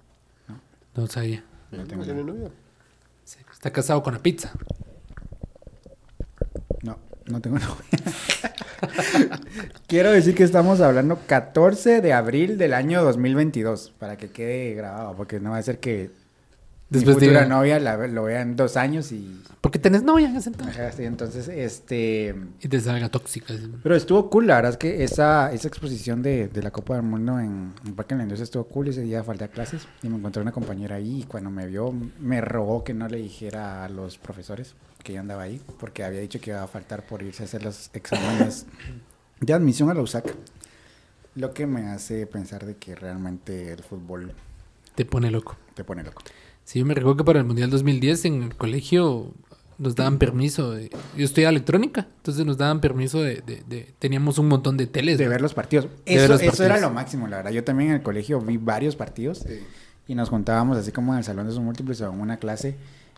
[0.94, 1.42] No sabía.
[1.70, 2.50] Miguel tengo no tiene novia.
[3.24, 4.52] Sí, Está casado con la pizza.
[7.26, 8.52] No, tengo novia.
[9.86, 15.14] Quiero decir que estamos hablando 14 de abril del año 2022, para que quede grabado,
[15.16, 16.10] porque no va a ser que
[16.90, 19.40] Después mi de- futura novia la, lo vea en dos años y...
[19.62, 20.76] Porque tenés novia en ese entonces.
[20.78, 22.34] Ajá, sí, entonces, este...
[22.60, 23.54] Y te salga tóxica.
[23.82, 27.04] Pero estuvo cool, la verdad es que esa, esa exposición de, de la Copa del
[27.04, 28.88] Mundo en, en Parque de la Industria estuvo cool.
[28.88, 31.94] Ese día falté a clases y me encontré una compañera ahí y cuando me vio
[32.20, 36.20] me rogó que no le dijera a los profesores que yo andaba ahí porque había
[36.20, 38.66] dicho que iba a faltar por irse a hacer los exámenes
[39.40, 40.34] de admisión a la USAC.
[41.34, 44.32] Lo que me hace pensar de que realmente el fútbol
[44.94, 45.56] Te pone loco.
[45.74, 46.22] te pone loco.
[46.64, 49.32] Sí, yo me recuerdo que para el Mundial 2010 en el colegio
[49.78, 50.72] nos daban permiso.
[50.72, 53.40] de- yo estudiaba electrónica, entonces nos daban permiso de...
[53.40, 55.16] de- de- teníamos un montón de teles.
[55.18, 55.86] De ver los partidos.
[56.04, 56.90] Eso, los eso era partidos.
[56.90, 57.50] lo máximo, la verdad.
[57.52, 59.44] Yo también en el colegio vi varios partidos
[60.06, 62.76] y nos juntábamos así como en el salón de sus múltiples o en una clase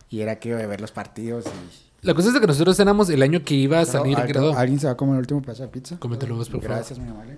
[0.09, 1.85] y era que de ver los partidos y...
[2.05, 4.55] La cosa es que nosotros éramos el año que iba a salir graduado.
[4.57, 5.97] ¿Alguien se va a comer el último pedazo de pizza?
[5.97, 6.75] Cómetelo vos, por favor.
[6.77, 7.35] Gracias, mi amable.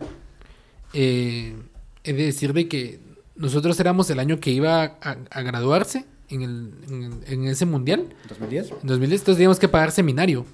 [0.93, 1.55] Eh,
[2.03, 2.99] he de decir de que
[3.36, 8.13] nosotros éramos el año que iba a, a graduarse en, el, en, en ese mundial.
[8.30, 8.74] ¿2010?
[8.82, 10.45] En 2010, entonces teníamos que pagar seminario.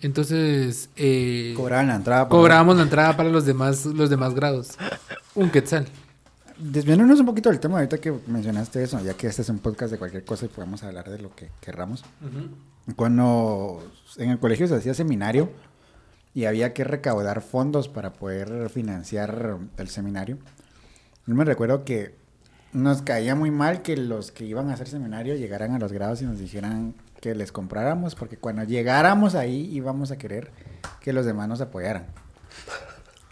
[0.00, 2.28] Entonces, eh, Cobraban la entrada.
[2.28, 4.70] por- cobrábamos la entrada para los demás, los demás grados.
[5.34, 5.86] Un quetzal.
[6.64, 9.90] Desviándonos un poquito del tema ahorita que mencionaste eso, ya que este es un podcast
[9.90, 12.04] de cualquier cosa y podemos hablar de lo que querramos.
[12.94, 13.82] Cuando
[14.16, 15.50] en el colegio se hacía seminario
[16.34, 20.38] y había que recaudar fondos para poder financiar el seminario,
[21.26, 22.14] yo me recuerdo que
[22.72, 26.22] nos caía muy mal que los que iban a hacer seminario llegaran a los grados
[26.22, 30.52] y nos dijeran que les compráramos, porque cuando llegáramos ahí íbamos a querer
[31.00, 32.06] que los demás nos apoyaran.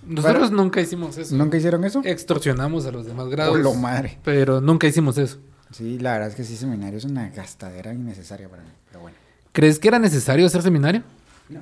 [0.04, 1.36] Nosotros nunca hicimos eso.
[1.36, 2.00] ¿Nunca hicieron eso?
[2.04, 3.52] Extorsionamos a los demás grados.
[3.52, 4.18] Por lo madre.
[4.24, 5.38] Pero nunca hicimos eso.
[5.70, 9.16] Sí, la verdad es que sí, seminario es una gastadera innecesaria para mí, pero bueno.
[9.52, 11.02] ¿Crees que era necesario hacer seminario?
[11.48, 11.60] No.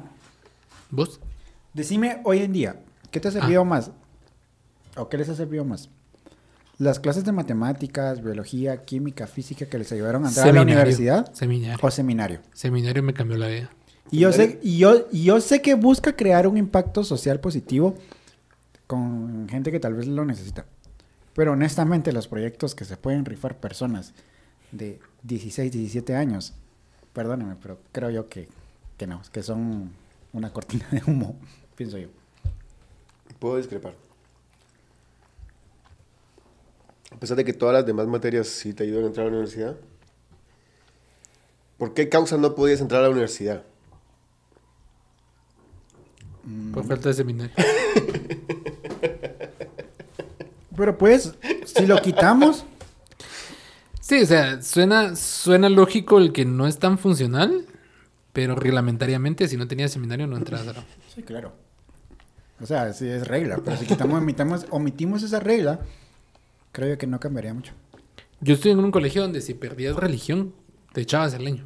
[0.91, 1.20] ¿Vos?
[1.74, 2.76] Decime hoy en día,
[3.11, 3.91] ¿qué te ha servido más?
[4.97, 5.91] ¿O qué les ha servido más?
[6.78, 11.32] ¿Las clases de matemáticas, biología, química, física que les ayudaron a entrar a la universidad?
[11.34, 11.78] Seminario.
[11.82, 12.41] ¿O seminario?
[12.55, 13.70] Seminario me cambió la vida.
[14.11, 17.95] Y yo sé, y yo, y yo sé que busca crear un impacto social positivo
[18.89, 20.64] con gente que tal vez lo necesita.
[21.34, 24.14] Pero honestamente, los proyectos que se pueden rifar personas
[24.72, 26.55] de 16, 17 años,
[27.12, 28.49] perdónenme, pero creo yo que,
[28.97, 29.93] que no, que son
[30.32, 31.39] una cortina de humo,
[31.76, 32.09] pienso yo.
[33.39, 33.95] Puedo discrepar.
[37.12, 39.36] A pesar de que todas las demás materias sí te ayudan a entrar a la
[39.36, 39.76] universidad.
[41.76, 43.64] ¿Por qué causa no podías entrar a la universidad?
[46.72, 47.55] Por falta de seminario.
[50.79, 51.35] Pero pues,
[51.66, 52.64] si lo quitamos,
[54.09, 57.66] Sí, o sea, suena, suena lógico el que no es tan funcional,
[58.33, 60.72] pero reglamentariamente, si no tenías seminario, no entras a
[61.14, 61.53] sí, claro.
[62.59, 65.81] O sea, sí es regla, pero si quitamos, omitamos, omitimos esa regla,
[66.72, 67.74] creo que no cambiaría mucho.
[68.41, 70.55] Yo estoy en un colegio donde si perdías religión,
[70.95, 71.64] te echabas el año.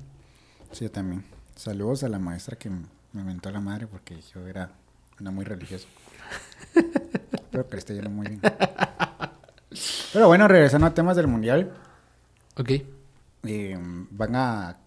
[0.73, 1.23] Sí, yo también.
[1.55, 4.73] Saludos a la maestra que me mentó la madre porque yo era
[5.21, 5.87] una muy religiosa.
[7.53, 8.41] Espero que le esté yendo muy bien.
[10.15, 11.71] Pero bueno, regresando a temas del mundial,
[12.57, 12.71] Ok.
[13.45, 13.79] eh,
[14.11, 14.79] ¿van a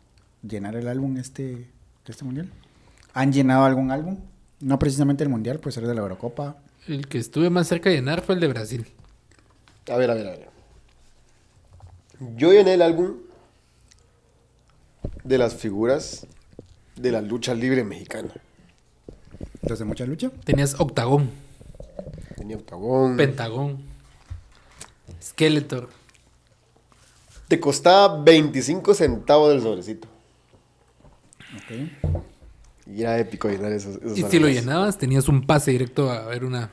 [0.42, 1.68] llenar el álbum este, de
[2.08, 2.50] este mundial?
[3.14, 4.18] ¿Han llenado algún álbum?
[4.62, 6.56] No precisamente el mundial, puede ser de la Eurocopa.
[6.88, 8.88] El que estuve más cerca de llenar fue el de Brasil.
[9.92, 10.50] A ver, a ver, a ver.
[12.36, 13.18] Yo llené el álbum
[15.24, 16.26] de las figuras
[16.96, 18.34] de la lucha libre mexicana.
[19.62, 20.32] ¿Los de mucha lucha?
[20.46, 21.30] Tenías Octagón,
[22.36, 23.18] Tenía octagón.
[23.18, 23.84] Pentagón,
[25.22, 25.90] Skeletor.
[27.48, 30.08] Te costaba 25 centavos del sobrecito.
[31.56, 32.18] Ok.
[32.88, 33.98] Y era épico llenar esos.
[33.98, 36.70] esos Y si lo llenabas, tenías un pase directo a ver una...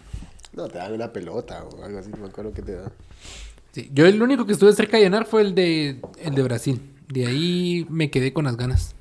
[0.52, 2.92] No, te dan una pelota o algo así, no me acuerdo que te dan.
[3.72, 6.94] Sí, yo el único que estuve cerca de llenar fue el de, el de Brasil.
[7.08, 8.94] De ahí me quedé con las ganas.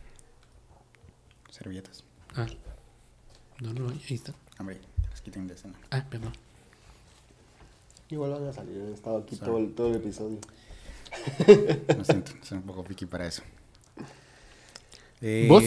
[1.49, 2.05] Servilletas.
[2.35, 2.47] Ah.
[3.59, 4.33] No, no, ahí está.
[4.59, 5.77] Hombre, las quiten de escena.
[5.89, 6.31] Ah, perdón.
[8.11, 10.37] Igual van a salir, he estado aquí todo el, todo el episodio.
[11.97, 13.41] Lo siento, soy un poco piqui para eso.
[15.21, 15.63] Eh, ¿Vos?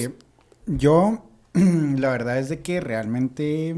[0.67, 1.25] Yo,
[1.55, 3.75] la verdad es de que realmente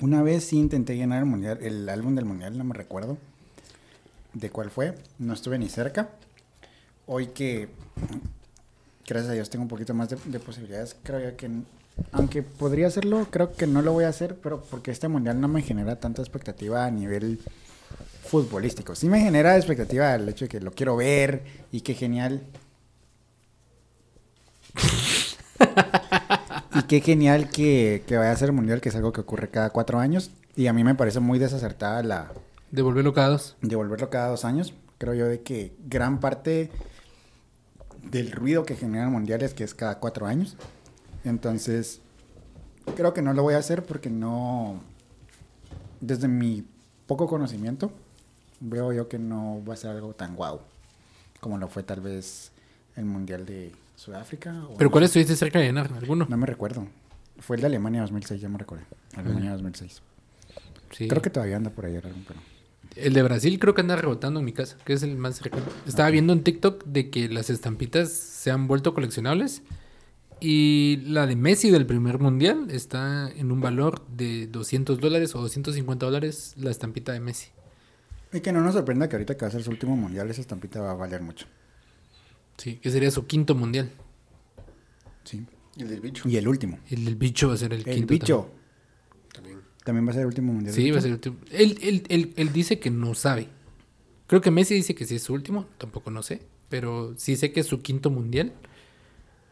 [0.00, 3.18] una vez sí intenté llenar el mundial, el álbum del mundial, no me recuerdo
[4.32, 6.10] de cuál fue, no estuve ni cerca.
[7.06, 7.68] Hoy que,
[9.06, 11.48] gracias a Dios, tengo un poquito más de, de posibilidades, creo yo que,
[12.12, 15.48] aunque podría hacerlo, creo que no lo voy a hacer, pero porque este mundial no
[15.48, 17.40] me genera tanta expectativa a nivel
[18.24, 18.94] futbolístico.
[18.94, 22.42] Sí me genera expectativa el hecho de que lo quiero ver y qué genial.
[26.74, 29.48] y qué genial que, que vaya a ser el mundial, que es algo que ocurre
[29.48, 30.30] cada cuatro años.
[30.56, 32.32] Y a mí me parece muy desacertada la
[32.70, 33.56] Devolverlo cada dos.
[33.62, 34.74] de volverlo cada dos años.
[34.98, 36.70] Creo yo de que gran parte
[38.02, 40.56] del ruido que generan mundiales, que es cada cuatro años.
[41.24, 42.00] Entonces,
[42.96, 44.80] creo que no lo voy a hacer porque no,
[46.00, 46.64] desde mi
[47.06, 47.92] poco conocimiento,
[48.60, 50.60] veo yo que no va a ser algo tan guau
[51.44, 52.52] como lo fue tal vez
[52.96, 54.64] el mundial de Sudáfrica.
[54.64, 55.06] o ¿Pero no cuál sé.
[55.08, 55.92] estuviste cerca de llenar?
[55.92, 56.26] ¿Alguno?
[56.26, 56.86] No me recuerdo.
[57.38, 58.86] Fue el de Alemania 2006, ya me recuerdo.
[59.14, 60.00] Alemania 2006.
[60.92, 61.06] Sí.
[61.06, 62.40] Creo que todavía anda por ahí algo, pero...
[62.96, 65.64] El de Brasil creo que anda rebotando en mi casa, que es el más cercano.
[65.86, 69.60] Estaba viendo en TikTok de que las estampitas se han vuelto coleccionables.
[70.46, 75.40] Y la de Messi del primer mundial está en un valor de 200 dólares o
[75.40, 77.48] 250 dólares la estampita de Messi.
[78.30, 80.42] Y que no nos sorprenda que ahorita que va a ser su último mundial, esa
[80.42, 81.46] estampita va a valer mucho.
[82.58, 83.90] Sí, que sería su quinto mundial.
[85.24, 85.46] Sí.
[85.76, 86.28] Y el del bicho.
[86.28, 86.78] Y el último.
[86.90, 88.12] El del bicho va a ser el, El quinto.
[88.12, 88.50] bicho.
[89.32, 89.60] También.
[89.82, 90.74] También va a ser el último mundial.
[90.74, 91.36] Sí, va a ser el último.
[91.52, 93.48] Él, él- él- él dice que no sabe.
[94.26, 96.42] Creo que Messi dice que sí es su último, tampoco no sé.
[96.68, 98.52] Pero sí sé que es su quinto mundial.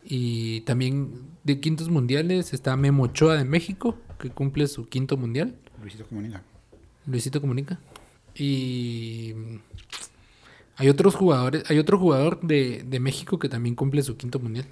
[0.05, 1.13] Y también
[1.45, 5.57] de quintos mundiales está Memo Ochoa de México, que cumple su quinto mundial.
[5.81, 6.43] Luisito Comunica.
[7.07, 7.79] Luisito Comunica.
[8.35, 9.35] Y
[10.77, 14.67] hay otros jugadores, hay otro jugador de, de México que también cumple su quinto mundial.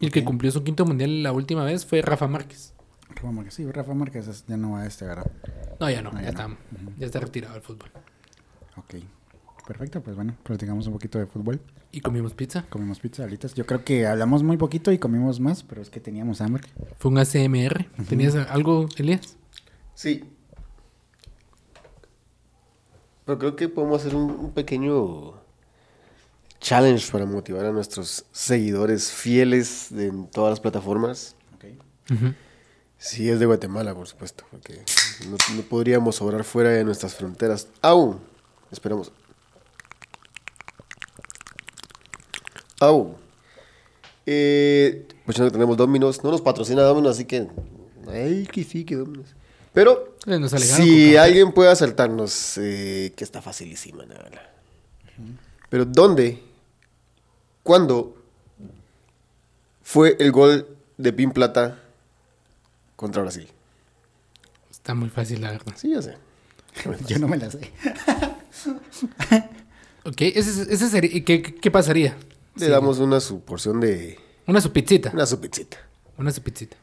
[0.00, 2.74] Y el que cumplió su quinto mundial la última vez fue Rafa Márquez.
[3.08, 3.54] Rafa Márquez.
[3.54, 5.30] Sí, Rafa Márquez ya no va a este ¿verdad?
[5.80, 6.56] No, ya no, No, ya, ya está,
[6.98, 7.90] ya está retirado del fútbol.
[8.76, 8.96] Ok.
[9.66, 11.60] Perfecto, pues bueno, platicamos un poquito de fútbol.
[11.90, 12.64] Y comimos pizza.
[12.68, 13.54] Comimos pizza, alitas.
[13.54, 16.62] Yo creo que hablamos muy poquito y comimos más, pero es que teníamos hambre.
[16.98, 17.86] Fue un ACMR.
[18.08, 19.36] ¿Tenías algo, Elías?
[19.94, 20.22] Sí.
[23.24, 25.34] Pero creo que podemos hacer un, un pequeño
[26.60, 31.34] challenge para motivar a nuestros seguidores fieles de- en todas las plataformas.
[32.08, 32.34] Ujú.
[32.98, 34.80] Si es de Guatemala, por supuesto, porque
[35.28, 37.66] no, no podríamos obrar fuera de nuestras fronteras.
[37.82, 38.20] Aún.
[38.70, 39.10] Esperamos.
[42.80, 43.14] Aún.
[44.26, 46.22] Eh, pues ya no tenemos Dominos.
[46.22, 47.48] No nos patrocina Dominos, así que.
[48.08, 49.34] Ay, que sí, que Dominos.
[49.72, 50.16] Pero.
[50.26, 54.42] Eh, nos Si alguien puede asaltarnos, eh, que está facilísima, la verdad.
[55.68, 56.42] Pero ¿dónde?
[57.62, 58.16] ¿Cuándo
[59.82, 60.66] fue el gol
[60.96, 61.80] de Pin Plata
[62.96, 63.48] contra Brasil?
[64.70, 65.74] Está muy fácil, la verdad.
[65.76, 66.16] Sí, ya sé.
[67.08, 67.72] Yo no me la sé.
[70.04, 71.10] Ok, ese, ese sería...
[71.12, 72.16] ¿y ¿Qué, qué, qué pasaría?
[72.56, 72.70] Le Sí.
[72.70, 74.18] damos una su porción de...
[74.46, 75.10] Una supitzita.
[75.12, 75.76] Una su pizzita.
[76.18, 76.76] Una supitzita.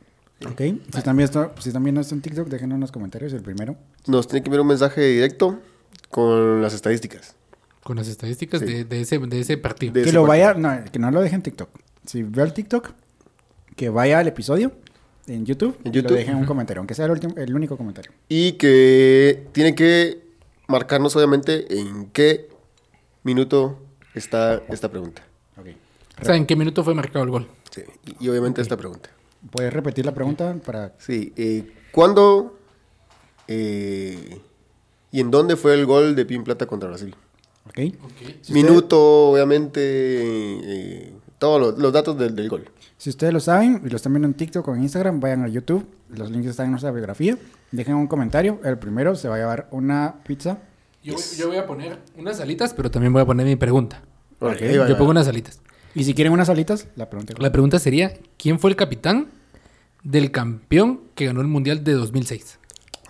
[0.46, 0.60] Ok.
[0.94, 3.76] Si también, está, si también no está en TikTok, déjenos en los comentarios el primero.
[4.08, 5.60] Nos tiene que enviar un mensaje directo
[6.10, 7.36] con las estadísticas.
[7.84, 8.66] Con las estadísticas Sí.
[8.66, 9.94] de, de ese, de ese partido.
[9.94, 10.54] De que ese lo partido.
[10.54, 11.70] vaya, no, que no lo deje en TikTok.
[12.06, 12.92] Si ve el TikTok,
[13.76, 14.74] que vaya al episodio
[15.28, 16.12] en YouTube, En y YouTube.
[16.12, 18.12] lo deje en un comentario, aunque sea el, último, el único comentario.
[18.30, 20.22] Y que tiene que
[20.68, 22.50] marcarnos obviamente en qué
[23.24, 23.80] minuto
[24.14, 25.24] está esta pregunta.
[26.22, 27.48] O sea, ¿en qué minuto fue marcado el gol?
[27.72, 27.82] Sí.
[28.20, 29.10] Y, obviamente esta pregunta.
[29.52, 30.94] ¿Puedes repetir la pregunta para...
[31.00, 31.34] Sí.
[31.36, 32.58] eh, ¿Cuándo
[33.48, 34.40] eh,
[35.12, 37.16] y en dónde fue el gol de Pin Plata contra Brasil?
[37.68, 37.80] Ok.
[38.04, 38.12] Ok.
[38.42, 42.70] Si Minuto, obviamente, eh, todos los, los datos del, del gol.
[42.98, 45.48] Si ustedes lo saben y lo están viendo en TikTok o en Instagram, vayan a
[45.50, 45.86] YouTube.
[46.10, 47.38] Los links están en nuestra biografía.
[47.72, 48.60] Dejen un comentario.
[48.64, 50.60] El primero se va a llevar una pizza.
[51.04, 54.02] Yo, voy- yo voy a poner unas alitas, pero también voy a poner mi pregunta.
[54.40, 54.98] Ok, Ok, ahí va, ahí Yo va.
[55.00, 55.60] pongo unas alitas.
[55.96, 57.34] Y si quieren unas alitas, la pregunta.
[57.38, 59.28] La pregunta sería, ¿quién fue el capitán
[60.04, 62.60] del campeón que ganó el Mundial de 2006?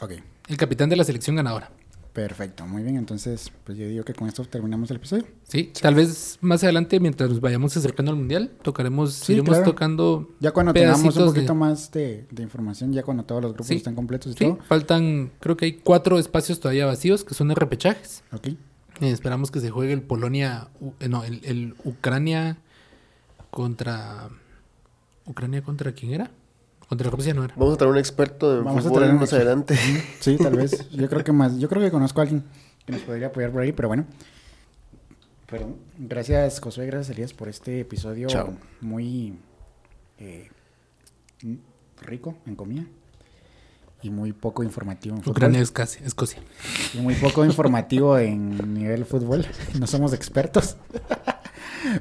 [0.02, 0.14] Ok.
[0.50, 1.72] El capitán de la selección ganadora.
[2.12, 2.68] Perfecto.
[2.68, 2.96] Muy bien.
[2.98, 5.26] Entonces, pues yo digo que con esto terminamos el episodio.
[5.48, 9.64] Sí, tal vez más adelante, mientras nos vayamos acercando al Mundial, tocaremos, Sí, iremos claro.
[9.72, 13.54] tocando Ya cuando tengamos un de- poquito más de, de información, ya cuando todos los
[13.54, 13.76] grupos Sí.
[13.78, 14.60] estén completos y Sí, todo.
[14.68, 18.24] faltan, creo que hay cuatro espacios todavía vacíos que son de repechajes.
[18.32, 18.48] Ok.
[18.48, 18.58] Eh,
[19.02, 20.68] esperamos que se juegue el Polonia,
[21.00, 22.58] eh, no, el, el Ucrania
[23.54, 24.30] contra...
[25.26, 26.32] ¿Ucrania contra quién era?
[26.90, 27.54] Contra Rusia no era.
[27.56, 29.78] Vamos a traer un experto en Vamos a fútbol traer un más adelante.
[30.20, 30.90] Sí, tal vez.
[30.90, 31.58] Yo creo que más.
[31.60, 32.44] Yo creo que conozco a alguien
[32.86, 34.06] que nos podría apoyar por ahí, pero bueno.
[35.46, 38.58] Pero gracias, Josué, gracias, Elías, por este episodio Chao.
[38.82, 39.38] muy
[40.18, 40.50] eh,
[42.02, 42.86] rico en comida
[44.02, 45.38] y muy poco informativo en fútbol.
[45.38, 46.42] Ucrania es casi, Escocia.
[46.96, 49.46] Y muy poco informativo en nivel fútbol.
[49.80, 50.76] No somos expertos.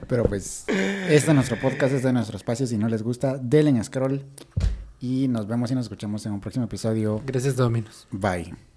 [0.09, 2.67] Pero pues, este es nuestro podcast, este es nuestro espacio.
[2.67, 4.25] Si no les gusta, denle en scroll.
[5.01, 7.21] Y nos vemos y nos escuchamos en un próximo episodio.
[7.27, 8.07] Gracias, Dominos.
[8.11, 8.55] Bye.